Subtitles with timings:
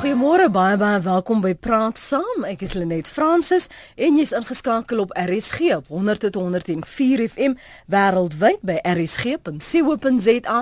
[0.00, 2.46] Goeiemôre baie baie welkom by Praat Saam.
[2.48, 3.66] Ek is Lenet Fransis
[4.00, 7.58] en jy's ingeskakel op RSG op 100.104 FM
[7.92, 10.54] wêreldwyd by rsg.co.za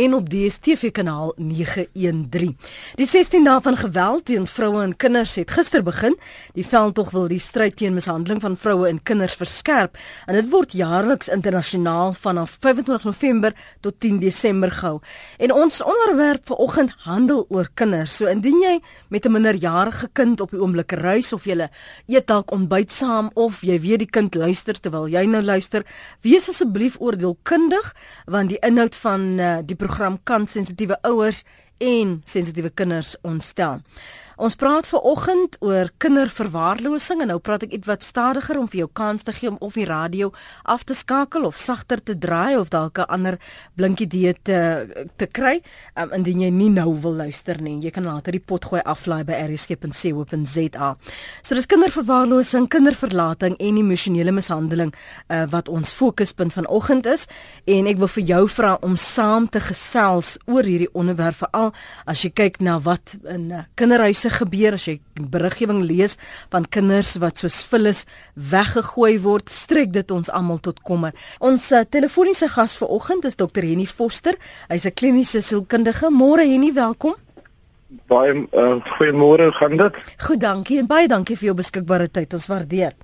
[0.00, 2.54] en op DStv kanaal 913.
[2.96, 6.16] Die 16 dae van geweld teen vroue en kinders het gister begin.
[6.56, 10.72] Die veldtog wil die stryd teen mishandeling van vroue en kinders verskerp en dit word
[10.72, 13.52] jaarliks internasionaal vanaf 25 November
[13.84, 15.04] tot 10 Desember gehou.
[15.36, 18.16] En ons onderwerp vanoggend handel oor kinders.
[18.16, 18.76] So indien jy
[19.08, 21.68] met 'n minderjarige kind op die oomblik reis of jy
[22.06, 25.84] eet dalk ontbyt saam of jy weet die kind luister terwyl jy nou luister,
[26.22, 27.94] wees asseblief oordeelkundig
[28.26, 31.44] want die inhoud van uh, die program kan sensitiewe ouers
[31.78, 33.80] en sensitiewe kinders ontstel.
[34.36, 38.88] Ons praat ver oggend oor kinderverwaarlosing en nou praat ek ietwat stadiger om vir jou
[38.92, 40.28] kans te gee om of die radio
[40.68, 43.38] af te skakel of sagter te draai of dalk 'n ander
[43.76, 45.62] blinkie idee te te kry.
[45.96, 49.24] Um, indien jy nie nou wil luister nie, jy kan later die pot gooi aflaai
[49.24, 50.96] by rsg.co.za.
[51.42, 54.92] So dis kinderverwaarlosing, kinderverlating en emosionele mishandeling
[55.30, 57.26] uh, wat ons fokuspunt vanoggend is
[57.64, 61.72] en ek wil vir jou vra om saam te gesels oor hierdie onderwerp veral
[62.04, 66.16] as jy kyk na wat in uh, kinderhuise se gebeur as jy beriggewing lees
[66.52, 71.14] van kinders wat soos vullis weggegooi word, strek dit ons almal tot kommer.
[71.38, 73.62] Ons uh, telefoniese gas vanoggend is Dr.
[73.62, 74.34] Henny Foster.
[74.68, 76.10] Hy's 'n kliniese sielkundige.
[76.10, 77.14] Môre Henny, welkom.
[78.10, 79.94] Baie uh, goeiemôre, gaan dit?
[80.18, 82.34] Goed, dankie en baie dankie vir jou beskikbare tyd.
[82.34, 82.94] Ons waardeer.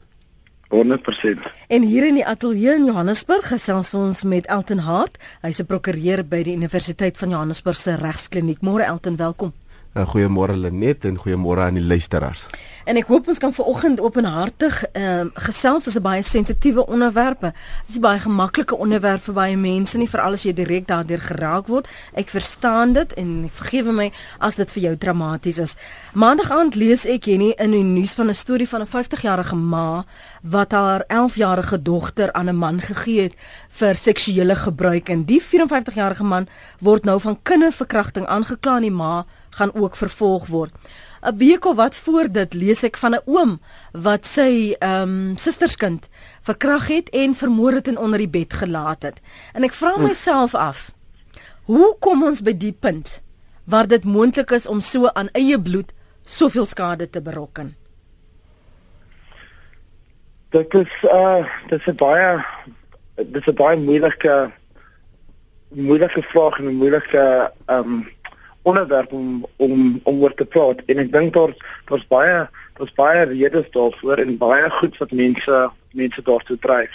[0.73, 1.47] 100%.
[1.69, 5.19] En hier in die ateljee in Johannesburg gesels ons met Elton Hart.
[5.43, 8.61] Hy's 'n prokureur by die Universiteit van Johannesburg se regskliniek.
[8.61, 9.53] Môre Elton, welkom.
[9.92, 12.46] Uh, goeiemôre Lenet en goeiemôre aan die luisteraars.
[12.88, 17.40] En ek hoop ons kan vanoggend openhartig ehm uh, gesels as 'n baie sensitiewe onderwerp.
[17.40, 17.52] Dit
[17.88, 21.66] is 'n baie gemaklike onderwerp vir baie mense, nie veral as jy direk daardeur geraak
[21.66, 21.88] word.
[22.14, 25.76] Ek verstaan dit en vergewe my as dit vir jou dramaties is.
[26.12, 30.04] Maandag aand lees ek hierdie in die nuus van 'n storie van 'n 50-jarige ma
[30.40, 33.34] wat haar 11-jarige dogter aan 'n man gegee het
[33.68, 36.48] vir seksuele gebruik en die 54-jarige man
[36.78, 39.26] word nou van kinderverkrachting aangekla en die ma
[39.56, 40.72] gaan ook vervolg word.
[41.22, 43.60] 'n Week of wat voor dit lees ek van 'n oom
[43.92, 46.08] wat sy ehm um, susterskind
[46.42, 49.20] verkrag het en vermoor het en onder die bed gelaat het.
[49.52, 50.90] En ek vra myself af,
[51.64, 53.22] hoe kom ons by die punt
[53.64, 55.92] waar dit moontlik is om so aan eie bloed
[56.24, 57.76] soveel skade te berokken?
[60.50, 62.44] Dit is uh dit is 'n baie
[63.14, 64.50] dit is 'n baie moeilike
[65.69, 68.08] moeilike vraag en 'n moeilike ehm um,
[68.62, 71.59] onderwerp om om om oor te praat en ek dink daar's
[71.91, 75.62] daar's baie daar's baie redes daarvoor en baie goed wat mense
[75.93, 76.93] mense daartoe dryf.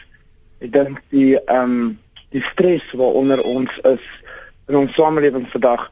[0.59, 1.99] Ek dink die ehm um,
[2.35, 4.03] die stres waaronder ons is
[4.67, 5.87] in ons samelewing vandag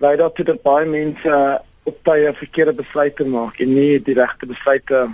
[0.00, 1.40] lei daartoe dat baie mense
[1.86, 5.06] op tye verkeerde besluite maak en nie die regte besluite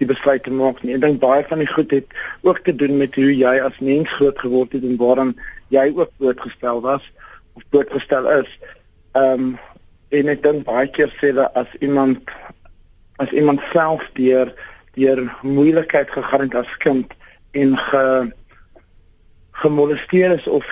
[0.00, 0.96] die besluite maak nie.
[0.96, 4.10] Ek dink baie van die goed het ook te doen met hoe jy as mens
[4.18, 5.34] groot geword het en waaraan
[5.74, 7.04] jy ook blootgestel was
[7.58, 8.50] of blootgestel is.
[9.12, 9.58] Ehm um,
[10.12, 12.30] en ek dink baie keer sê dat as iemand
[13.16, 14.52] as iemand self deur
[14.96, 17.12] deur moeilikheid gegaan het as kind
[17.56, 18.04] en ge
[19.62, 20.66] gemolesteer is of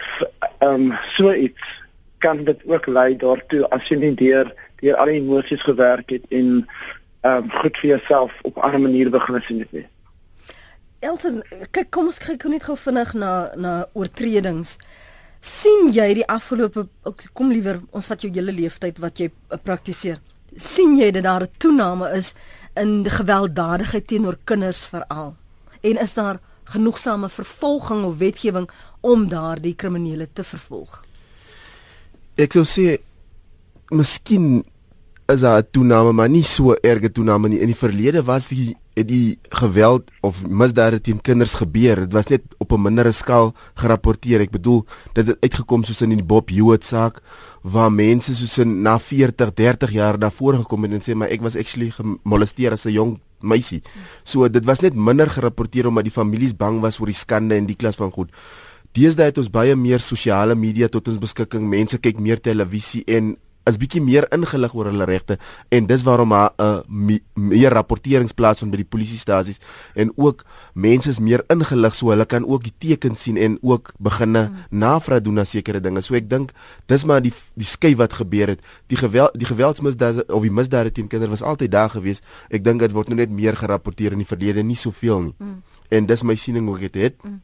[0.59, 1.78] ehm um, so iets
[2.19, 6.25] kan dit ook lei daartoe as jy nie deur deur al die emosies gewerk het
[6.28, 6.51] en
[7.21, 9.87] ehm um, goed vir jouself op 'n ander manier begin sien het nie.
[11.01, 14.77] Elton, kyk kom ons kyk net gou vinnig na na oortredings
[15.41, 16.87] sien jy die afgelope
[17.33, 20.21] kom liewer ons vat jou hele leeftyd wat jy uh, praktiseer.
[20.56, 22.34] Sien jy dat daar 'n toename is
[22.77, 25.37] in die gewelddadigheid teenoor kinders veral?
[25.83, 28.69] En is daar genoegsame vervolging of wetgewing
[29.01, 31.05] om daardie kriminele te vervolg?
[32.37, 32.99] Ek sou sê
[33.91, 34.65] miskien
[35.33, 37.61] is daar 'n toename maar nie so erge toename nie.
[37.61, 42.05] In die verlede was die het die geweld of misdade teen kinders gebeur.
[42.06, 44.41] Dit was net op 'n mindere skaal gerapporteer.
[44.41, 44.84] Ek bedoel,
[45.15, 47.21] dit het uitgekom soos in die Bob Hewitt saak
[47.62, 51.42] waar mense soos in na 40, 30 jaar daarvoor gekom het en sê maar ek
[51.42, 53.83] was actually gemolesteer as 'n jong meisie.
[54.25, 57.66] So dit was net minder gerapporteer omdat die families bang was oor die skande en
[57.66, 58.30] die klas van goed.
[58.92, 61.69] Deesdae het ons baie meer sosiale media tot ons beskikking.
[61.69, 63.36] Mense kyk meer televisie en
[63.71, 65.39] is bietjie meer ingelig oor hulle regte
[65.71, 69.61] en dis waarom haar 'n uh, meer rapporteringsplaas van by die polisiestasies
[69.95, 70.45] en ook
[70.75, 74.78] mense is meer ingelig so hulle kan ook die tekens sien en ook beginne hmm.
[74.83, 76.03] navraag doen na sekere dinge.
[76.03, 76.55] So ek dink
[76.91, 78.65] dis maar die die skei wat gebeur het.
[78.93, 82.25] Die geweld die geweldsmisdade of die misdade teen kinders was altyd daar gewees.
[82.51, 85.37] Ek dink dit word nou net meer gerapporteer in die verlede, nie soveel nie.
[85.39, 85.61] Hmm.
[85.91, 87.21] En dis my siening ook dit het.
[87.23, 87.41] Hmm.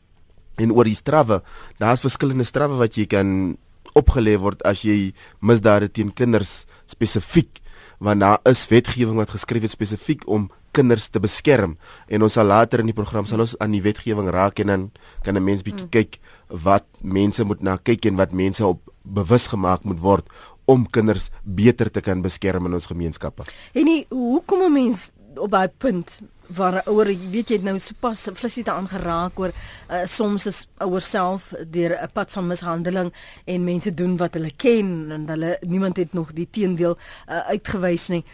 [0.57, 1.43] En oor die strawwe,
[1.79, 3.57] daar's verskillende strawwe wat jy kan
[3.99, 7.63] opgelê word as jy misdade teen kinders spesifiek
[7.99, 11.77] want daar is wetgewing wat geskryf is spesifiek om kinders te beskerm
[12.13, 14.91] en ons sal later in die program sal ons aan die wetgewing raak en dan
[15.25, 15.95] kan 'n mens bietjie mm.
[15.97, 20.27] kyk wat mense moet na kyk en wat mense op bewus gemaak moet word
[20.67, 23.47] om kinders beter te kan beskerm in ons gemeenskappe.
[23.73, 28.65] En nie hoekom 'n mens op daai punt waar ouer weet jy nou sopas flissie
[28.65, 33.13] te aangeraak oor uh, soms is ouers self deur 'n pad van mishandeling
[33.45, 36.99] en mense doen wat hulle ken en hulle niemand het nog die teendeel
[37.29, 38.25] uh, uitgewys nie.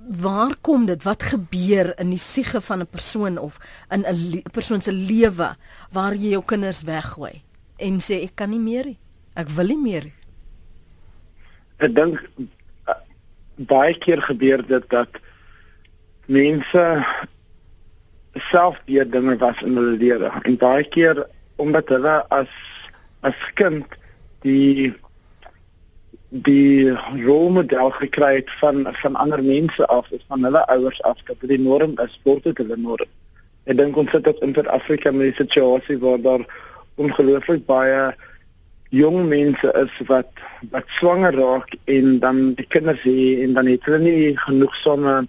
[0.00, 1.02] Waar kom dit?
[1.02, 3.58] Wat gebeur in die siege van 'n persoon of
[3.90, 5.56] in 'n persoon se lewe
[5.90, 7.42] waar jy jou kinders weggooi
[7.76, 8.98] en sê ek kan nie meer nie.
[9.34, 10.14] Ek wil nie meer nie.
[11.78, 12.20] Ek dink
[12.88, 12.94] uh,
[13.56, 15.08] baie keer gebeur dit dat
[16.26, 16.84] mense
[18.38, 22.52] self weer dinge was in hulle lewe en baie keer omdat hulle as
[23.20, 23.98] as kind
[24.44, 24.94] die
[26.28, 26.92] die
[27.24, 31.60] rolmodel gekry het van van ander mense af is van hulle ouers af dat dit
[31.60, 33.10] norm is word dit hulle norm.
[33.66, 36.44] Ek dink ons sit op in Suid-Afrika met 'n situasie waar daar
[36.96, 38.14] ongelooflik baie
[38.90, 40.30] jong mense is wat
[40.70, 45.26] wat swanger raak en dan die kinders hê en dan het hulle nie genoegsame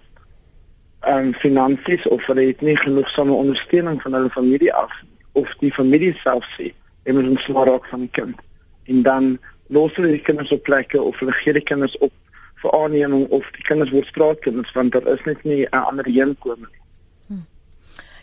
[1.06, 4.92] um, finansies of hulle het nie genoegsame ondersteuning van hulle familie af
[5.32, 6.72] of die familie self sê
[7.02, 8.40] en moet maar raak van die kind
[8.84, 12.12] en dan los hulle die kinders op plekke of hulle gee die kinders op
[12.62, 16.66] vir aanneming of die kinders word straatkinders want daar is net nie 'n ander heenkome
[16.66, 16.82] nie
[17.26, 17.44] hm.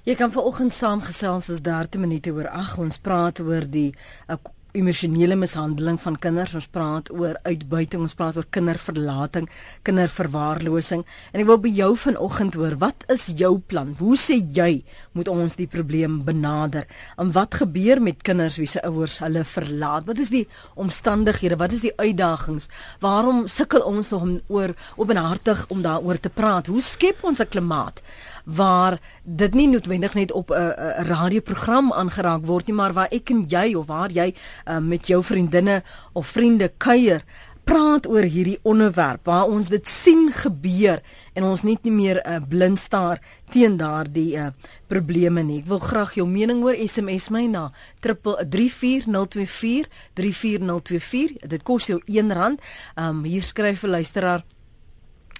[0.04, 3.94] Jy kan vanoggend saamgesels as 30 minute oor ag ons praat oor die
[4.28, 4.36] uh,
[4.76, 6.54] emosionele mishandeling van kinders.
[6.58, 9.48] Ons praat oor uitbuiting, ons praat oor kinderverlating,
[9.88, 11.06] kinderverwaarlosing.
[11.32, 13.96] En ek wil by jou vanoggend hoor, wat is jou plan?
[14.00, 14.84] Hoe sê jy
[15.18, 16.86] moet ons die probleem benader?
[17.22, 20.06] En wat gebeur met kinders wie se ouers hulle verlaat?
[20.10, 20.46] Wat is die
[20.76, 21.60] omstandighede?
[21.60, 22.70] Wat is die uitdagings?
[23.04, 26.68] Waarom sukkel ons nog om oor openhartig om daaroor te praat?
[26.68, 28.04] Hoe skep ons 'n klimaat
[28.46, 30.74] waar dit nie noodwendig net op 'n
[31.08, 34.34] radioprogram aangeraak word nie, maar waar ek en jy of waar jy
[34.66, 35.84] uh, met jou vriendinne
[36.14, 37.24] of vriende kuier,
[37.66, 41.02] praat oor hierdie onderwerp waar ons dit sien gebeur
[41.34, 43.20] en ons net nie meer 'n uh, blind staar
[43.52, 44.48] teen daardie uh,
[44.88, 45.60] probleme nie.
[45.60, 47.72] Ek wil graag jou mening hoor SMS my na
[48.02, 51.48] 34024 34024.
[51.48, 52.58] Dit kos jou R1.
[52.96, 54.44] Um hier skryf 'n luisteraar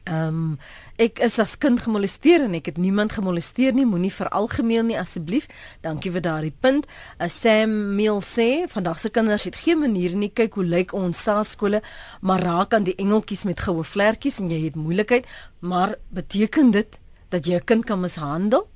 [0.06, 0.58] Ehm um,
[1.02, 3.88] ek is as kind gemolesteer en ek het niemand gemolesteer nie.
[3.90, 5.48] Moenie veralgemeen nie asseblief.
[5.82, 6.86] Dankie vir daardie punt.
[7.18, 10.30] Uh, Sam Mill sê vandag se kinders het geen manier nie.
[10.30, 11.82] Kyk hoe lyk ons saadskole,
[12.22, 15.26] maar raak aan die engeltjies met goue vlekkies en jy het moeilikheid.
[15.60, 17.00] Maar beteken dit
[17.34, 18.70] dat jy 'n kind kan mishandel?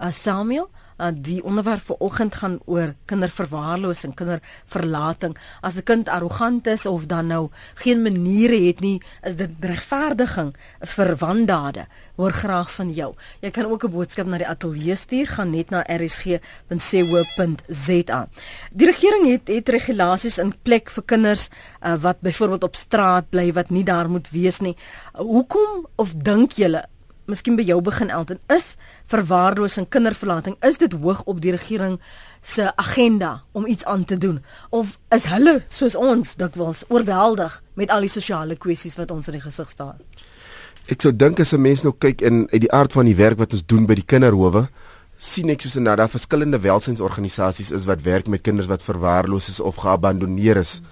[0.00, 5.36] Uh, Samuel uh, die onderwerp vir oggend gaan oor kinderverwaarlosing, kinderverlating.
[5.60, 10.54] As 'n kind arrogant is of dan nou geen maniere het nie, is dit regverdiging
[10.80, 11.86] vir wandade.
[12.16, 13.14] Hoor graag van jou.
[13.40, 16.48] Jy kan ook 'n boodskap na die ateljee stuur, gaan net na rsg.co.za.
[18.72, 21.48] Die regering het het regulasies in plek vir kinders
[21.82, 24.76] uh, wat byvoorbeeld op straat bly wat nie daar moet wees nie.
[25.14, 26.84] Uh, hoekom of dink julle
[27.26, 28.76] miskien by jou begin Elton is
[29.06, 31.98] verwaarlosing kinderverlating is dit hoog op die regering
[32.40, 34.42] se agenda om iets aan te doen?
[34.70, 39.38] Of is hulle soos ons dikwels oorweldig met al die sosiale kwessies wat ons in
[39.38, 39.96] die gesig staar
[40.84, 43.38] Ek sou dink as 'n mens nou kyk in uit die aard van die werk
[43.38, 44.68] wat ons doen by die kinderhowe
[45.16, 49.76] sien ek soos inderdaad verskillende welsynsorganisasies is wat werk met kinders wat verwaarloos is of
[49.76, 50.82] geabandoneer is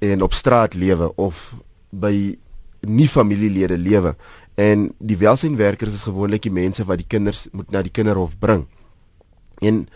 [0.00, 1.54] en op straat lewe of
[1.90, 2.36] by
[2.86, 4.14] nie familielede lewe
[4.58, 8.66] en die welsynwerkers is gewoonlik die mense wat die kinders moet na die kinderhof bring.
[9.62, 9.86] En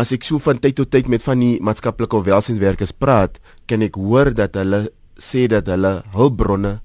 [0.00, 3.96] as ek so van tyd tot tyd met van die maatskaplike welsynwerkers praat, kan ek
[3.96, 6.80] hoor dat hulle sê dat hulle hulpbronne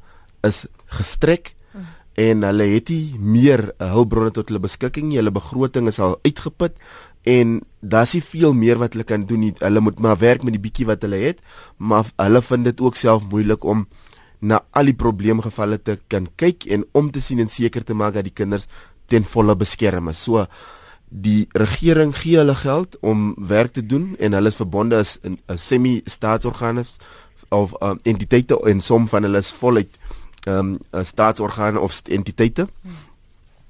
[0.47, 0.63] is
[0.95, 1.55] gestrek
[2.19, 5.19] en hulle het nie meer hulpbronne tot hulle beskikking nie.
[5.19, 6.75] Hulle begroting is al uitgeput
[7.27, 9.53] en daar's nie veel meer wat hulle kan doen nie.
[9.59, 11.43] Hulle moet maar werk met die bietjie wat hulle het,
[11.77, 13.87] maar hulle vind dit ook self moeilik om
[14.39, 18.13] na al die probleemgevalle te kan kyk en om te sien en seker te maak
[18.13, 18.67] dat die kinders
[19.09, 20.21] ten volle beskerm is.
[20.23, 20.45] So
[21.09, 25.39] die regering gee hulle geld om werk te doen en hulle is verbonde as 'n
[25.55, 26.85] semi-staatsorgane
[27.49, 29.89] of um, entiteite en som van hulle is voluit
[30.45, 32.67] ehm um, staatsorgane of entiteite.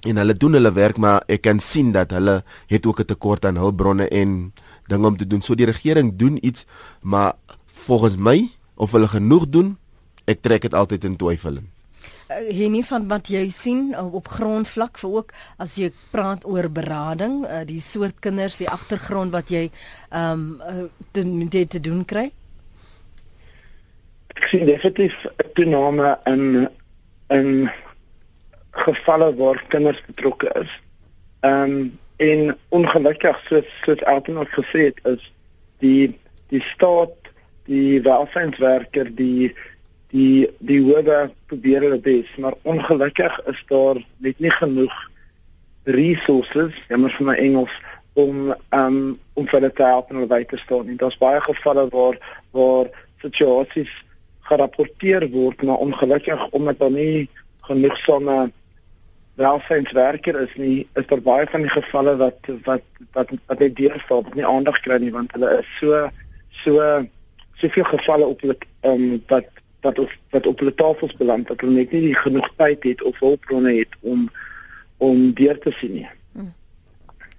[0.07, 3.45] En hulle doen hulle werk maar ek kan sien dat hulle het ook 'n tekort
[3.45, 4.53] aan hulpbronne en
[4.87, 5.41] dinge om te doen.
[5.41, 6.65] So die regering doen iets
[7.01, 7.33] maar
[7.65, 9.77] volgens my of hulle genoeg doen
[10.29, 11.59] ek trek dit altyd in twyfel.
[12.29, 16.45] Hier uh, nie van wat jy sien uh, op grondvlak vir ook as jy praat
[16.45, 19.69] oor berading, uh, die soort kinders, die agtergrond wat jy
[20.09, 22.29] ehm um, uh, dit te doen kry.
[24.37, 26.69] Ek sien definitief 'n toename in
[27.33, 27.49] in
[28.85, 30.69] gevalle waar kinders betrokke is.
[31.41, 35.31] Ehm um, en ongelukkig soos soos Elton ook gesê het is
[35.79, 36.19] die
[36.51, 37.29] die staat
[37.69, 39.53] die welsynswerker die
[40.13, 44.95] die die hoewe probeer hulle bes maar ongelukkig is daar net nie genoeg
[45.89, 47.75] resources jammer vir my Engels
[48.19, 48.99] om um,
[49.33, 52.17] om vir hulle te help en hulle by te staan en daar's baie gevalle waar
[52.57, 52.89] waar
[53.21, 53.91] situasies
[54.49, 57.29] gerapporteer word maar ongelukkig omdat daar nie
[57.69, 58.39] genoeg sonne
[59.39, 64.25] welsynswerker is nie is daar baie van die gevalle wat wat wat wat net deurstaan
[64.25, 66.01] wat nie aandag kry nie want hulle is so
[66.63, 66.89] so
[67.61, 68.57] soveel gevalle op hulle
[68.89, 72.83] um, wat wat of wat op hulle tafels beland dat hulle net nie genoeg tyd
[72.83, 74.29] het of hulpbronne het om
[74.97, 76.07] om deur te sien nie.
[76.33, 76.53] Hmm.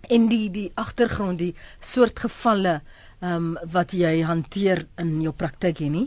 [0.09, 2.81] En die die agtergrond die soort gevalle
[3.21, 6.07] ehm um, wat jy hanteer in jou praktyk hier nie?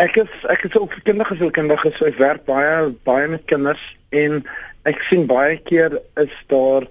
[0.00, 3.84] Ek is ek is ook kinderlike sielkundige so ek werk baie baie met kinders
[4.16, 4.40] en
[4.88, 6.88] ek sien baie keer is daar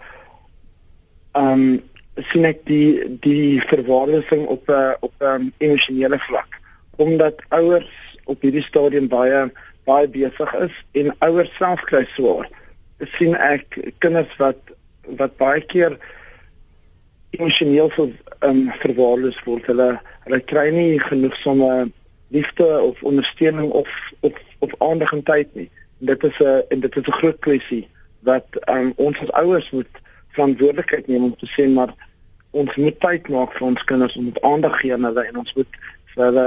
[1.34, 1.66] ehm um,
[2.30, 6.62] sien ek die die verwaarlosing op 'n op 'n emosionele vlak
[6.96, 7.90] omdat ouers
[8.26, 9.52] op hierdie stadium baie
[9.86, 12.50] baie besig is en ouers self kry swaar.
[13.18, 14.74] sien ek kinders wat
[15.20, 15.98] wat baie keer
[17.38, 18.10] emosioneel so
[18.40, 19.66] ehm um, verwaarloos word.
[19.70, 19.90] Hulle
[20.26, 21.92] hulle kry nie genoeg somme
[22.34, 23.90] liefde of ondersteuning of
[24.22, 25.70] of of aandag en tyd nie.
[26.00, 27.88] En dit is 'n en dit is 'n groot kwessie
[28.26, 30.02] wat um, ons as ouers moet
[30.36, 31.94] verantwoordelikheid neem om te sê maar
[32.52, 35.78] ons moet tyd maak vir ons kinders om aandag gee aan hulle en ons moet
[36.14, 36.46] vir hulle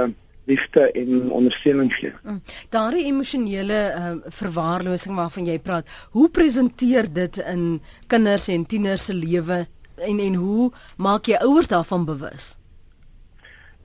[0.49, 2.13] liefde en ondersteuning gee.
[2.23, 2.41] Mm.
[2.73, 9.13] Daardie emosionele uh, verwaarlosing waarvan jy praat, hoe presenteer dit in kinders en tieners se
[9.13, 9.65] lewe
[9.99, 12.55] en en hoe maak jy ouers daarvan bewus?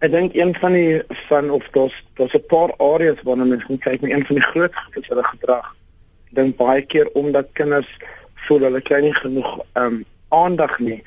[0.05, 3.81] Ek dink een van die van of daar's daar's 'n paar areas waarna mens moet
[3.81, 5.75] kyk, een van die groot is hulle gedrag.
[6.31, 7.91] Ek dink baie keer omdat kinders
[8.47, 11.03] voel hulle kry nie genoeg ehm um, aandag nie,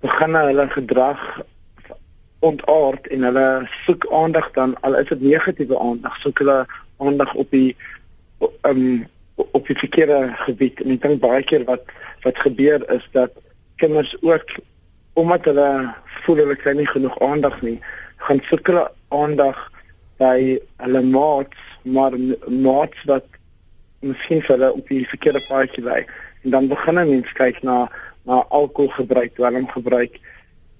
[0.00, 1.42] begin hulle gedrag
[2.42, 3.48] ontaard en hulle
[3.84, 6.58] soek aandag dan al is dit negatiewe aandag, soek hulle
[6.98, 7.76] aandag op die
[8.66, 10.80] um, op die verkeerde gebied.
[10.82, 11.86] En ek dink baie keer wat
[12.26, 13.34] wat gebeur is dat
[13.82, 14.56] kinders ook
[15.18, 15.68] omdat hulle
[16.24, 17.78] voel hulle kry nie genoeg aandag nie,
[18.26, 19.58] gaan soek hulle aandag
[20.22, 22.14] by hulle maats, maar
[22.46, 23.26] maats wat
[24.02, 26.00] miskien vir hulle op die verkeerde paadjie lei.
[26.42, 27.84] En dan begin mense kyk na
[28.22, 30.20] na alkoholgebruik, dwelmgebruik,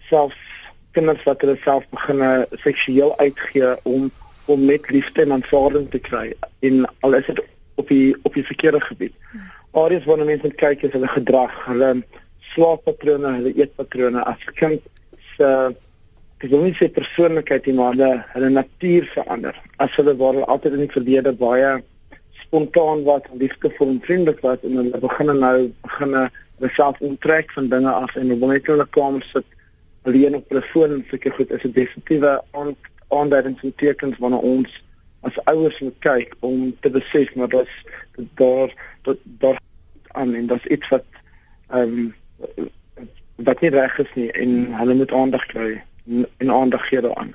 [0.06, 0.38] selfs
[0.92, 4.10] kinders wat hulle self begin seksueel uitgee om
[4.50, 6.32] om net liefde en aanvaarding te kry
[6.66, 7.42] en al is dit
[7.74, 9.14] op die op die verkeerde gebied.
[9.72, 11.92] Areas waar mense kyk is hulle gedrag, hulle
[12.52, 14.82] slaappatrone, hulle eetpatrone as kind
[15.36, 15.48] se
[16.42, 19.56] ek wil nie sê persoonlikheid nie maar hulle hulle natuur verander.
[19.78, 21.72] As hulle waar hulle altyd in die verlede baie
[22.42, 25.56] spontaan was, liefdevol en vriendelik was en hulle begin nou
[25.86, 29.48] begin hulle self onttrek van dinge af en hulle net in 'n kamer sit
[30.02, 32.42] alleen op hulle foon en seker goed is 'n definitiewe
[33.08, 34.82] aanduidings en tekens wanneer ons
[35.20, 37.68] as ouers moet kyk om te besef maar dat
[38.34, 39.60] daar dat daar
[40.08, 41.04] aan en dat iets wat
[41.68, 42.14] ehm um,
[43.36, 45.82] wat nie reg is nie en hulle moet aandag kry
[46.36, 47.34] en aandag gee daaraan.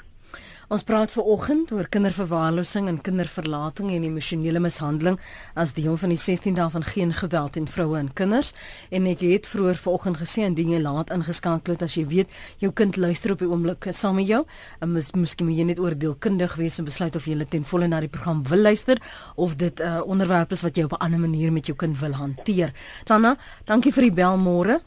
[0.67, 5.15] Ons praat ver oggend oor kinderverwaarlosing en kinderverlating en emosionele mishandeling
[5.55, 8.49] as deel van die 16 dae van geen geweld teen vroue en kinders.
[8.91, 12.73] En ek het vroeër vanoggend gesê indien jy laat ingeskakel het as jy weet jou
[12.75, 14.41] kind luister op die oomblik saam met jou,
[14.83, 18.03] en mis, miskien moet jy net oordeelkundig wees en besluit of jy ten volle na
[18.03, 18.99] die program wil luister
[19.37, 21.99] of dit 'n uh, onderwerp is wat jy op 'n ander manier met jou kind
[21.99, 22.73] wil hanteer.
[23.05, 24.81] Tanna, dankie vir die bel môre.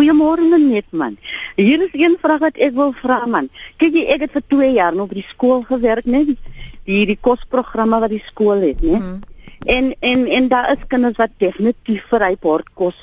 [0.00, 1.18] Goeiemôre net man.
[1.56, 3.50] Hier is een vraag wat ek wil vra man.
[3.76, 6.22] Kyk jy ek het vir 2 jaar nou by die skool gewerk, né?
[6.88, 8.96] Die die kosprogramme wat die skool het, né?
[8.96, 9.18] Mm.
[9.68, 12.96] En en en daar is kinders wat definitief vir hy bordkos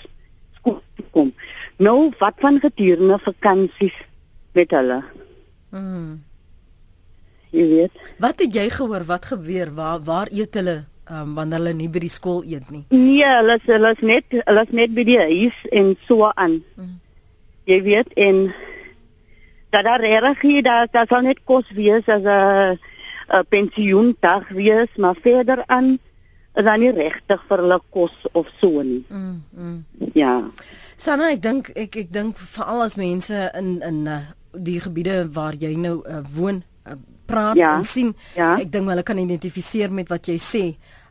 [0.58, 0.82] skool
[1.14, 1.30] kom.
[1.78, 4.02] Nou wat van gedurende vakansies
[4.58, 5.04] met hulle?
[5.70, 6.18] Mm.
[7.54, 8.06] Jy weet.
[8.18, 12.00] Wat het jy gehoor wat gebeur waar waar eet hulle um, wanneer hulle nie by
[12.04, 12.86] die skool eet nie.
[12.90, 16.62] Nee, hulle is hulle is net hulle is net by die huis en so aan.
[16.76, 16.98] Hmm.
[17.68, 18.48] Jy weet en
[19.76, 22.80] dat daar reg hier daar daar sal net kos wees as 'n
[23.28, 26.00] 'n pensioendag wees, maar verder aan
[26.56, 29.04] is daar nie regtig vir hulle kos of so nie.
[29.10, 29.86] Mm, mm.
[30.14, 30.42] Ja.
[30.98, 34.22] Sanna, ek dink ek ek dink veral as mense in in uh,
[34.54, 36.96] die gebiede waar jy nou uh, woon uh,
[37.26, 38.16] praat ja, en sien.
[38.36, 38.56] Ja.
[38.58, 40.64] Ek dink hulle kan identifiseer met wat jy sê.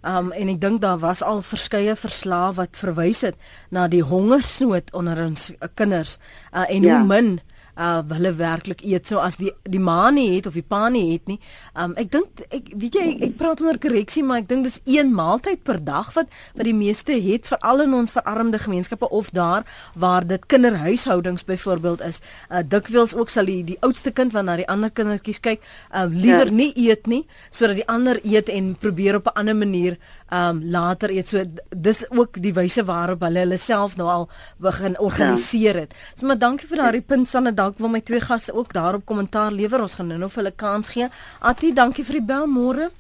[0.06, 3.34] Um en ek dink daar was al verskeie verslae wat verwys het
[3.74, 6.18] na die hongersnood onder ons uh, kinders
[6.52, 6.98] uh, en ja.
[6.98, 7.32] hoe min
[7.76, 11.12] uh hulle werklik eet so as die die ma nie het of die pa nie
[11.12, 11.38] het nie.
[11.74, 14.80] Um ek dink ek weet jy ek, ek praat onder korreksie maar ek dink dis
[14.84, 19.30] een maaltyd per dag wat wat die meeste het veral in ons verarmde gemeenskappe of
[19.36, 22.20] daar waar dit kinderhuishoudings byvoorbeeld is.
[22.50, 25.60] Uh dikwels ook sal die die oudste kind wat na die ander kindertjies kyk,
[25.92, 26.58] um liewer ja.
[26.62, 29.98] nie eet nie sodat die ander eet en probeer op 'n ander manier
[30.32, 34.28] um later eet so dis ook die wyse waarop hulle hulle self nou al
[34.58, 35.94] begin organiseer het.
[36.14, 39.52] So maar dankie vir daardie punt Sanne, dank wil my twee gaste ook daarop kommentaar
[39.52, 39.80] lewer.
[39.80, 41.08] Ons gaan nou-nou vir hulle kans gee.
[41.40, 42.90] Ati, dankie vir die bel môre.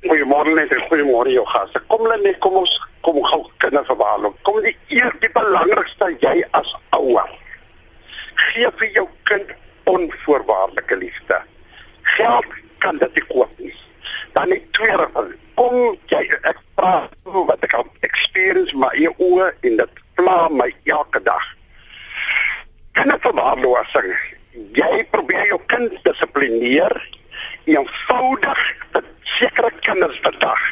[0.00, 1.82] Goeiemôre net en goeiemôre jou gaste.
[1.92, 4.38] Kom hulle net kom ons kom gou kinders verwaarloos.
[4.48, 7.28] Kom die eers die belangrikste jy as ouer.
[8.50, 9.52] Gee vir jou kind
[9.90, 11.42] onvoorwaardelike liefde.
[12.16, 13.74] Geld kan dit nie koop nie.
[14.32, 15.06] Dan net tweede
[15.54, 17.74] kom jy ek praat wat ek
[18.06, 21.46] experience my eie oë en dit pla my elke dag.
[22.98, 24.04] Kan ek verwaarloos sê
[24.76, 26.96] jy probeer jou kind dissiplineer
[27.70, 28.62] eenvoudig
[28.94, 29.04] vir
[29.36, 30.64] sekere kinders vandag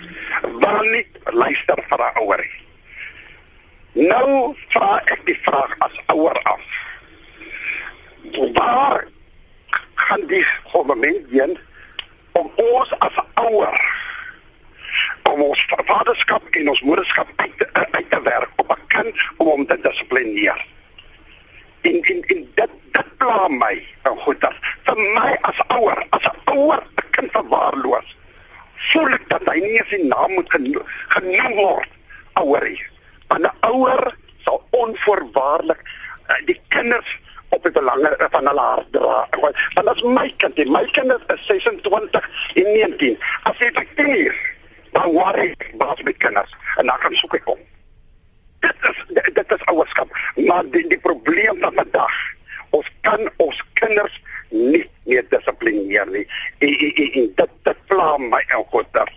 [0.64, 1.04] wil nie
[1.42, 2.64] luister vir 'n ouer nie.
[4.08, 6.66] Nou vra ek die vraag as ouer af.
[8.58, 9.06] Waar
[9.94, 11.58] gaan die moment heen
[12.38, 13.78] om ons as ouer
[15.28, 19.46] om ons vaderskap en ons moederskap uit te, uit te werk op 'n kind om
[19.46, 20.66] hom te dissiplineer.
[21.80, 24.54] In in in dit dit pla my en goed dat
[24.86, 28.16] vir my as ouer, as 'n ouer 'n kind verwaarloos,
[28.90, 31.90] voel ek dat hy nie eens 'n naam moet genoem, genoem word
[32.32, 32.82] ouerie.
[33.28, 35.82] 'n Ouer sal onvoorwaardelik
[36.28, 39.16] uh, die kinders op die belange van hulle hart dra.
[39.74, 43.18] Want is my kind, die my kinders is 26 en 19.
[43.42, 44.56] As dit 10 jaar
[44.92, 47.60] dan worry baas met kinders en dan kan ek kom.
[48.60, 50.08] Dit is dit is ouerskap,
[50.48, 52.16] maar die die probleem van vandag,
[52.70, 54.16] ons kan ons kinders
[54.50, 56.26] nie meer dissiplineer nie.
[56.58, 59.12] En, en, en, en dit dit pla my God daar.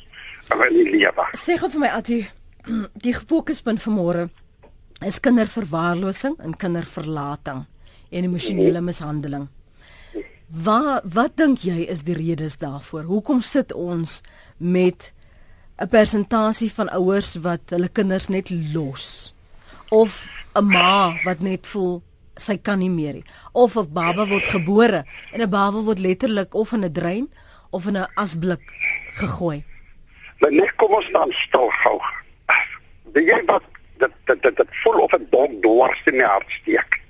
[0.52, 1.26] Maar nie lewe.
[1.40, 2.22] Sê gou vir my Ati,
[2.94, 4.30] die fokuspunt vir môre
[5.02, 7.64] is kinderverwaarlosing en kinderverlating
[8.12, 9.48] en emosionele mishandeling.
[10.52, 13.08] Wat wat dink jy is die redes daarvoor?
[13.08, 14.22] Hoekom sit ons
[14.58, 15.14] met
[15.80, 19.34] 'n persentasie van ouers wat hulle kinders net los
[19.90, 22.04] of 'n ma wat net voel
[22.36, 26.54] sy kan nie meer nie of 'n baba word gebore en 'n baba word letterlik
[26.54, 27.28] of in 'n drein
[27.72, 28.62] of in 'n asblik
[29.16, 29.64] gegooi.
[30.40, 32.00] Maar net kom ons dan stil gou.
[33.14, 33.64] Die jy wat
[33.98, 37.01] dit dit dit, dit vol of 'n dog dwars in my hart steek.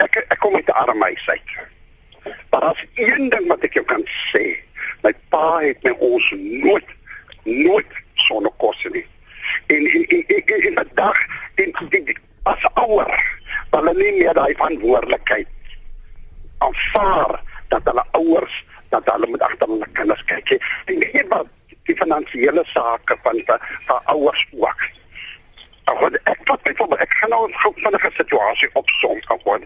[0.00, 1.50] Ek ek kom uit 'n arme huis uit.
[2.50, 4.44] Maar as een ding wat ek jou kan sê,
[5.02, 6.88] my pa het my ons nooit
[7.44, 9.06] nooit sonder kos nie.
[9.66, 11.18] En en en en, en vandag
[11.54, 13.12] en die as ouer,
[13.70, 15.48] hulle nie meer daai verantwoordelikheid
[16.58, 20.56] aanvaar dat hulle ouers dat hulle moet agter hulle kinders kyk.
[20.84, 21.44] En nie maar
[21.88, 23.42] die finansiële sake van
[23.86, 24.88] van ouers ook.
[25.98, 27.54] Maar ek tot ek tot ek gaan nou 'n
[27.96, 29.64] 'n situasie opsom word.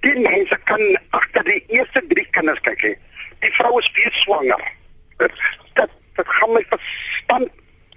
[0.00, 2.98] Die mense kan agter die eerste drie kinders kyk.
[3.40, 4.62] Die vrou is weer swanger.
[5.16, 5.32] Dit
[6.16, 7.48] dit gaan my verstand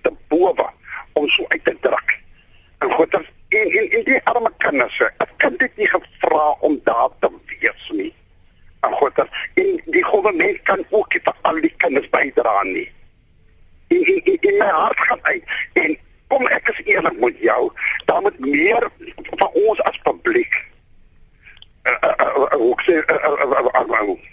[0.01, 0.67] te bowe
[1.13, 2.19] om so uit te druk.
[2.79, 6.79] En God het in in in die arme kinders, ek kan dit nie gevra om
[6.83, 8.13] daar te wees nie.
[8.79, 12.91] En God het in die government kan ook vir al die kinders bydra nie.
[13.87, 17.71] In in in, in my hart gaan uit en kom ek is eerlik met jou,
[18.05, 18.89] daar moet meer
[19.41, 20.63] van ons as publiek
[22.57, 22.95] ook sê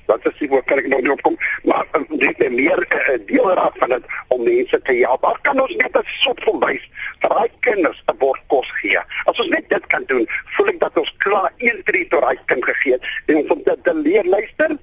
[0.07, 1.37] wat is die woord kan ek nog nie opkom
[1.69, 2.81] maar dit is meer
[3.29, 6.61] deel raak van dit om mense te help maar kan ons net 'n soort van
[6.65, 6.85] wys
[7.21, 10.27] vir daai kinders 'n bord kos gee as ons net dit kan doen
[10.57, 13.85] voel ek dat ons klaar een drie tot daai kind gegee het en om dit
[13.85, 14.77] te leer luister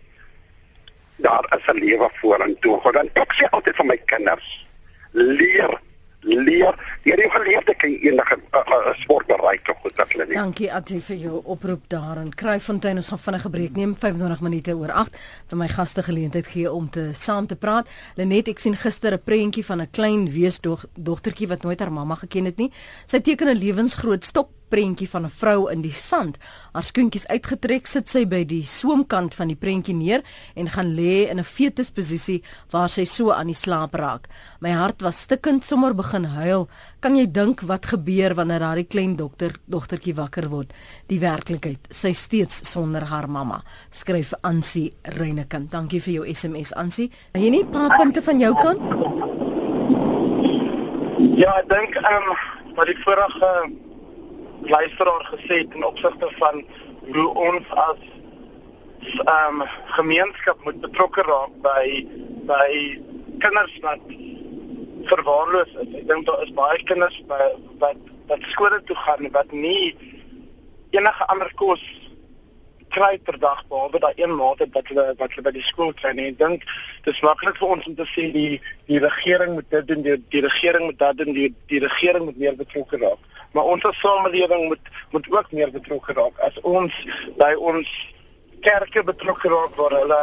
[1.17, 4.67] daar is 'n lewe vorentoe want ek sê altyd vir my kinders
[5.11, 5.79] leer
[6.21, 10.27] leer jy het geleer dat jy enige uh, uh, sport bereik of goed dat hulle
[10.27, 12.99] nie Dankie Atie vir jou oproep daar in Kruifontein.
[12.99, 15.17] Ons gaan vinnige breek neem 25 minute oor 8
[15.51, 17.87] vir my gaste geleentheid gee om te saam te praat.
[18.19, 22.45] Lenet ek sien gister 'n prentjie van 'n klein weesdogtertjie wat nooit haar mamma geken
[22.45, 22.71] het nie.
[23.05, 26.37] Sy teken 'n lewensgroot stok prentjie van 'n vrou in die sand.
[26.73, 30.21] Haar skoentjies uitgetrek, sit sy by die soomkant van die prentjie neer
[30.55, 34.27] en gaan lê in 'n fetusposisie waar sy so aan die slaap raak.
[34.61, 36.67] My hart was stikkend, sommer begin huil.
[36.99, 40.73] Kan jy dink wat gebeur wanneer daardie klein dokter dogtertjie wakker word?
[41.07, 43.63] Die werklikheid, sy steeds sonder haar mamma.
[43.91, 45.69] Skryf Ansie Reinekamp.
[45.71, 47.11] Dankie vir jou SMS Ansie.
[47.33, 48.85] Jy nie paar punte van jou kant?
[51.39, 52.35] Ja, ek dink ehm um,
[52.75, 53.49] wat die vorige
[54.61, 56.63] luisteraar gesê ten opsigte van
[57.13, 58.01] hoe ons as
[58.99, 61.85] ehm um, gemeenskap moet betrokke raak by
[62.49, 62.71] by
[63.39, 64.03] kinders wat
[65.11, 65.93] verwaarloos is.
[66.01, 67.41] Ek dink daar is baie kinders by
[67.83, 69.95] wat wat skole toe gaan wat nie
[70.91, 71.83] enige ander kos
[72.89, 76.11] kry per dag behalwe daai een mate wat hulle wat hulle by die skool kry.
[76.13, 76.65] En ek dink
[77.05, 80.17] dit is maklik vir ons om te sê die die regering moet dit doen, die,
[80.35, 83.28] die regering moet dat doen, die die regering moet meer betrokke raak.
[83.51, 86.39] Maar ons as samelewing moet moet ook meer betrokke raak.
[86.39, 86.93] As ons
[87.37, 87.89] by ons
[88.61, 90.21] kerke betrokke raak waar hulle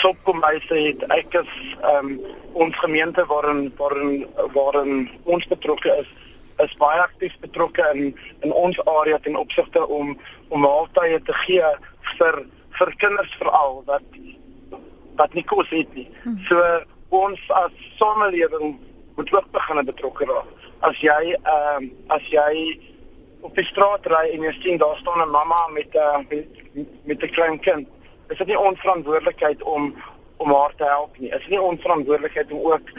[0.00, 6.08] sopkomhuise het, ek is ehm um, ons gemeente waarin waarin waarin ons betrokke is
[6.64, 10.16] is baie aktief betrokke in in ons area ten opsigte om
[10.48, 11.72] om maaltye te gee
[12.18, 12.42] vir
[12.78, 14.18] vir kinders veral wat
[15.18, 16.08] wat nie kos het nie.
[16.22, 16.38] Hmm.
[16.48, 16.62] So
[17.08, 18.78] ons as samelewing
[19.16, 20.57] moet ook begin betrokke raak.
[20.80, 22.78] As jy ehm um, as jy
[23.40, 26.46] op die straat ry en jy sien daar staan 'n mamma met 'n uh, met,
[27.04, 27.88] met 'n klein kind,
[28.28, 29.94] is dit nie ons verantwoordelikheid om
[30.36, 31.30] om haar te help nie.
[31.30, 32.90] Is nie ons verantwoordelikheid om ook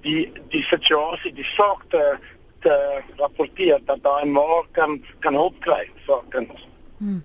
[0.00, 2.18] die die situasie, die saak te
[2.60, 6.68] te rapporteer dat daai ma kan kan hulp kry vir kinders.
[6.98, 7.22] Hmm.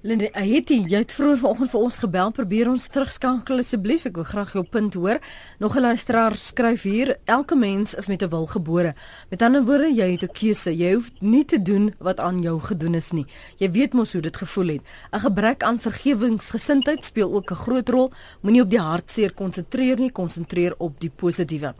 [0.00, 4.06] Linde, het jy jy het vroeër vanoggend vir ons gebel, probeer ons terugskakel asseblief.
[4.08, 5.18] Ek wil graag jou punt hoor.
[5.60, 8.94] Nog 'n luisteraar skryf hier: Elke mens is met 'n wil gebore.
[9.28, 10.76] Met ander woorde, jy het 'n keuse.
[10.76, 13.26] Jy hoef nie te doen wat aan jou gedoen is nie.
[13.58, 14.80] Jy weet mos hoe dit gevoel het.
[15.12, 18.10] 'n Gebrek aan vergewingsgesindheid speel ook 'n groot rol.
[18.40, 21.74] Moenie op die hartseer konsentreer nie, konsentreer op die positiewe.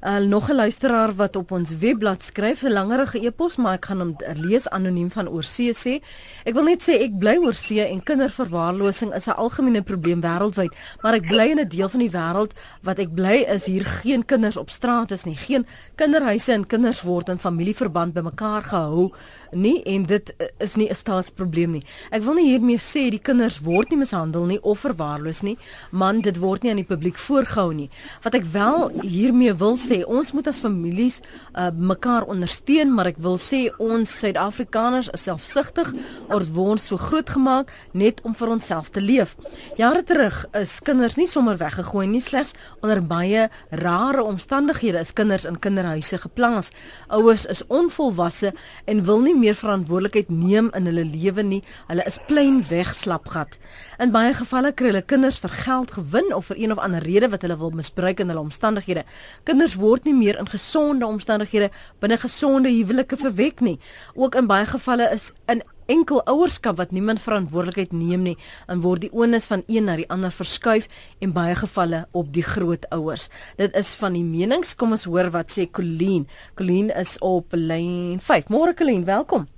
[0.00, 3.98] Uh, nog 'n luisteraar wat op ons webblad skryf 'n langerige e-pos, maar ek gaan
[3.98, 6.02] hom lees anoniem van oorsee sê.
[6.44, 11.14] Ek wil net sê ek bly oorsee en kinderverwaarlosing is 'n algemene probleem wêreldwyd, maar
[11.14, 14.56] ek bly in 'n deel van die wêreld wat ek bly is hier geen kinders
[14.56, 15.36] op straat is nie.
[15.36, 19.12] Geen kinderhuise en kinders word in familieverband bymekaar gehou
[19.52, 21.84] nie en dit eh, is nie 'n staatsprobleem nie.
[22.10, 25.58] Ek wil nie hiermee sê die kinders word nie mishandel nie of verwaarloos nie,
[25.90, 27.90] man dit word nie aan die publiek voorgehou nie.
[28.22, 31.20] Wat ek wel hiermee wil sê, ons moet as families
[31.54, 35.92] uh, mekaar ondersteun, maar ek wil sê ons Suid-Afrikaners is selfsugtig,
[36.28, 39.36] ons word so groot gemaak net om vir onsself te leef.
[39.76, 45.46] Jare terug is kinders nie sommer weggegooi nie, slegs onder baie rare omstandighede is kinders
[45.48, 46.70] in kinderhuise geplaas.
[47.08, 48.52] Ouers is onvolwasse
[48.84, 51.60] en wil nie meer verantwoordelikheid neem in hulle lewe nie.
[51.88, 53.56] Hulle is plain weg slapgat.
[53.98, 57.30] In baie gevalle kry hulle kinders vir geld gewin of vir een of ander rede
[57.32, 59.04] wat hulle wil misbruik in hulle omstandighede.
[59.48, 63.78] Kinders word nie meer in gesonde omstandighede binne gesonde huwelike verwek nie.
[64.14, 68.36] Ook in baie gevalle is in enkel ouerskap wat niemand verantwoordelikheid neem nie
[68.70, 70.86] en word die onus van een na die ander verskuif
[71.24, 73.28] en baie gevalle op die grootouers.
[73.58, 74.76] Dit is van die menings.
[74.78, 76.28] Kom ons hoor wat sê Colleen.
[76.58, 78.52] Colleen is op lyn 5.
[78.54, 79.48] Môre Colleen, welkom.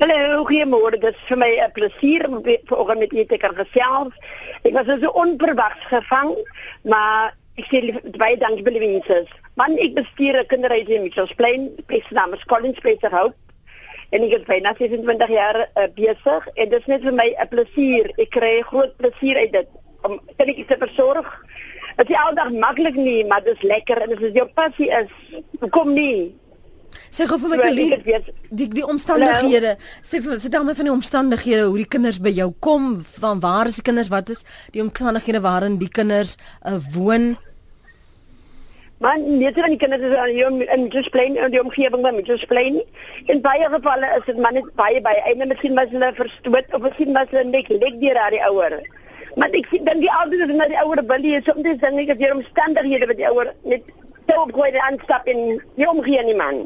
[0.00, 0.98] Hallo, goeiemôre.
[1.00, 4.14] Dit is vir my 'n plesier om vanoggend met julle te kan gesels.
[4.64, 6.34] Ek was so onverwags gevang,
[6.82, 7.78] maar ek sê
[8.18, 9.26] baie dankie vir die wense.
[9.56, 11.70] Man, ek bestuur 'n kinderhuis in Mitchells Plain,
[12.10, 13.43] naam is Collins Peter Hope
[14.14, 17.50] en ek is byna 26 jaar uh, besig en dit is net vir my 'n
[17.50, 18.12] plesier.
[18.18, 19.68] Ek kry groot plesier uit dit
[20.06, 21.28] om kinders te versorg.
[21.96, 25.10] Dit is aldag maklik nie, maar dit is lekker en as dit jou passie is,
[25.70, 26.34] kom nie.
[27.14, 28.02] Sê gou vir my Colleen,
[28.50, 29.76] die die omstandighede.
[30.02, 33.70] Sê vir vertel my van die omstandighede hoe die kinders by jou kom, van waar
[33.70, 37.34] is die kinders, wat is die omstandighede waarin die kinders uh, woon?
[39.04, 42.78] Maar net van die kinders is in just plain in die omgewing van just plain.
[43.32, 46.80] In baie gevalle is dit maar net baie baie einde miskien was hulle verstoot of
[46.86, 48.76] miskien was hulle net lek deur aan die ouer.
[49.36, 52.14] Maar ek sien dan die ouders is na die ouer billie is soms dan ek
[52.14, 53.90] het hier omstandighede wat die ouer net
[54.30, 55.42] te opgooi en aanstap in
[55.76, 56.62] die omgewing nie man.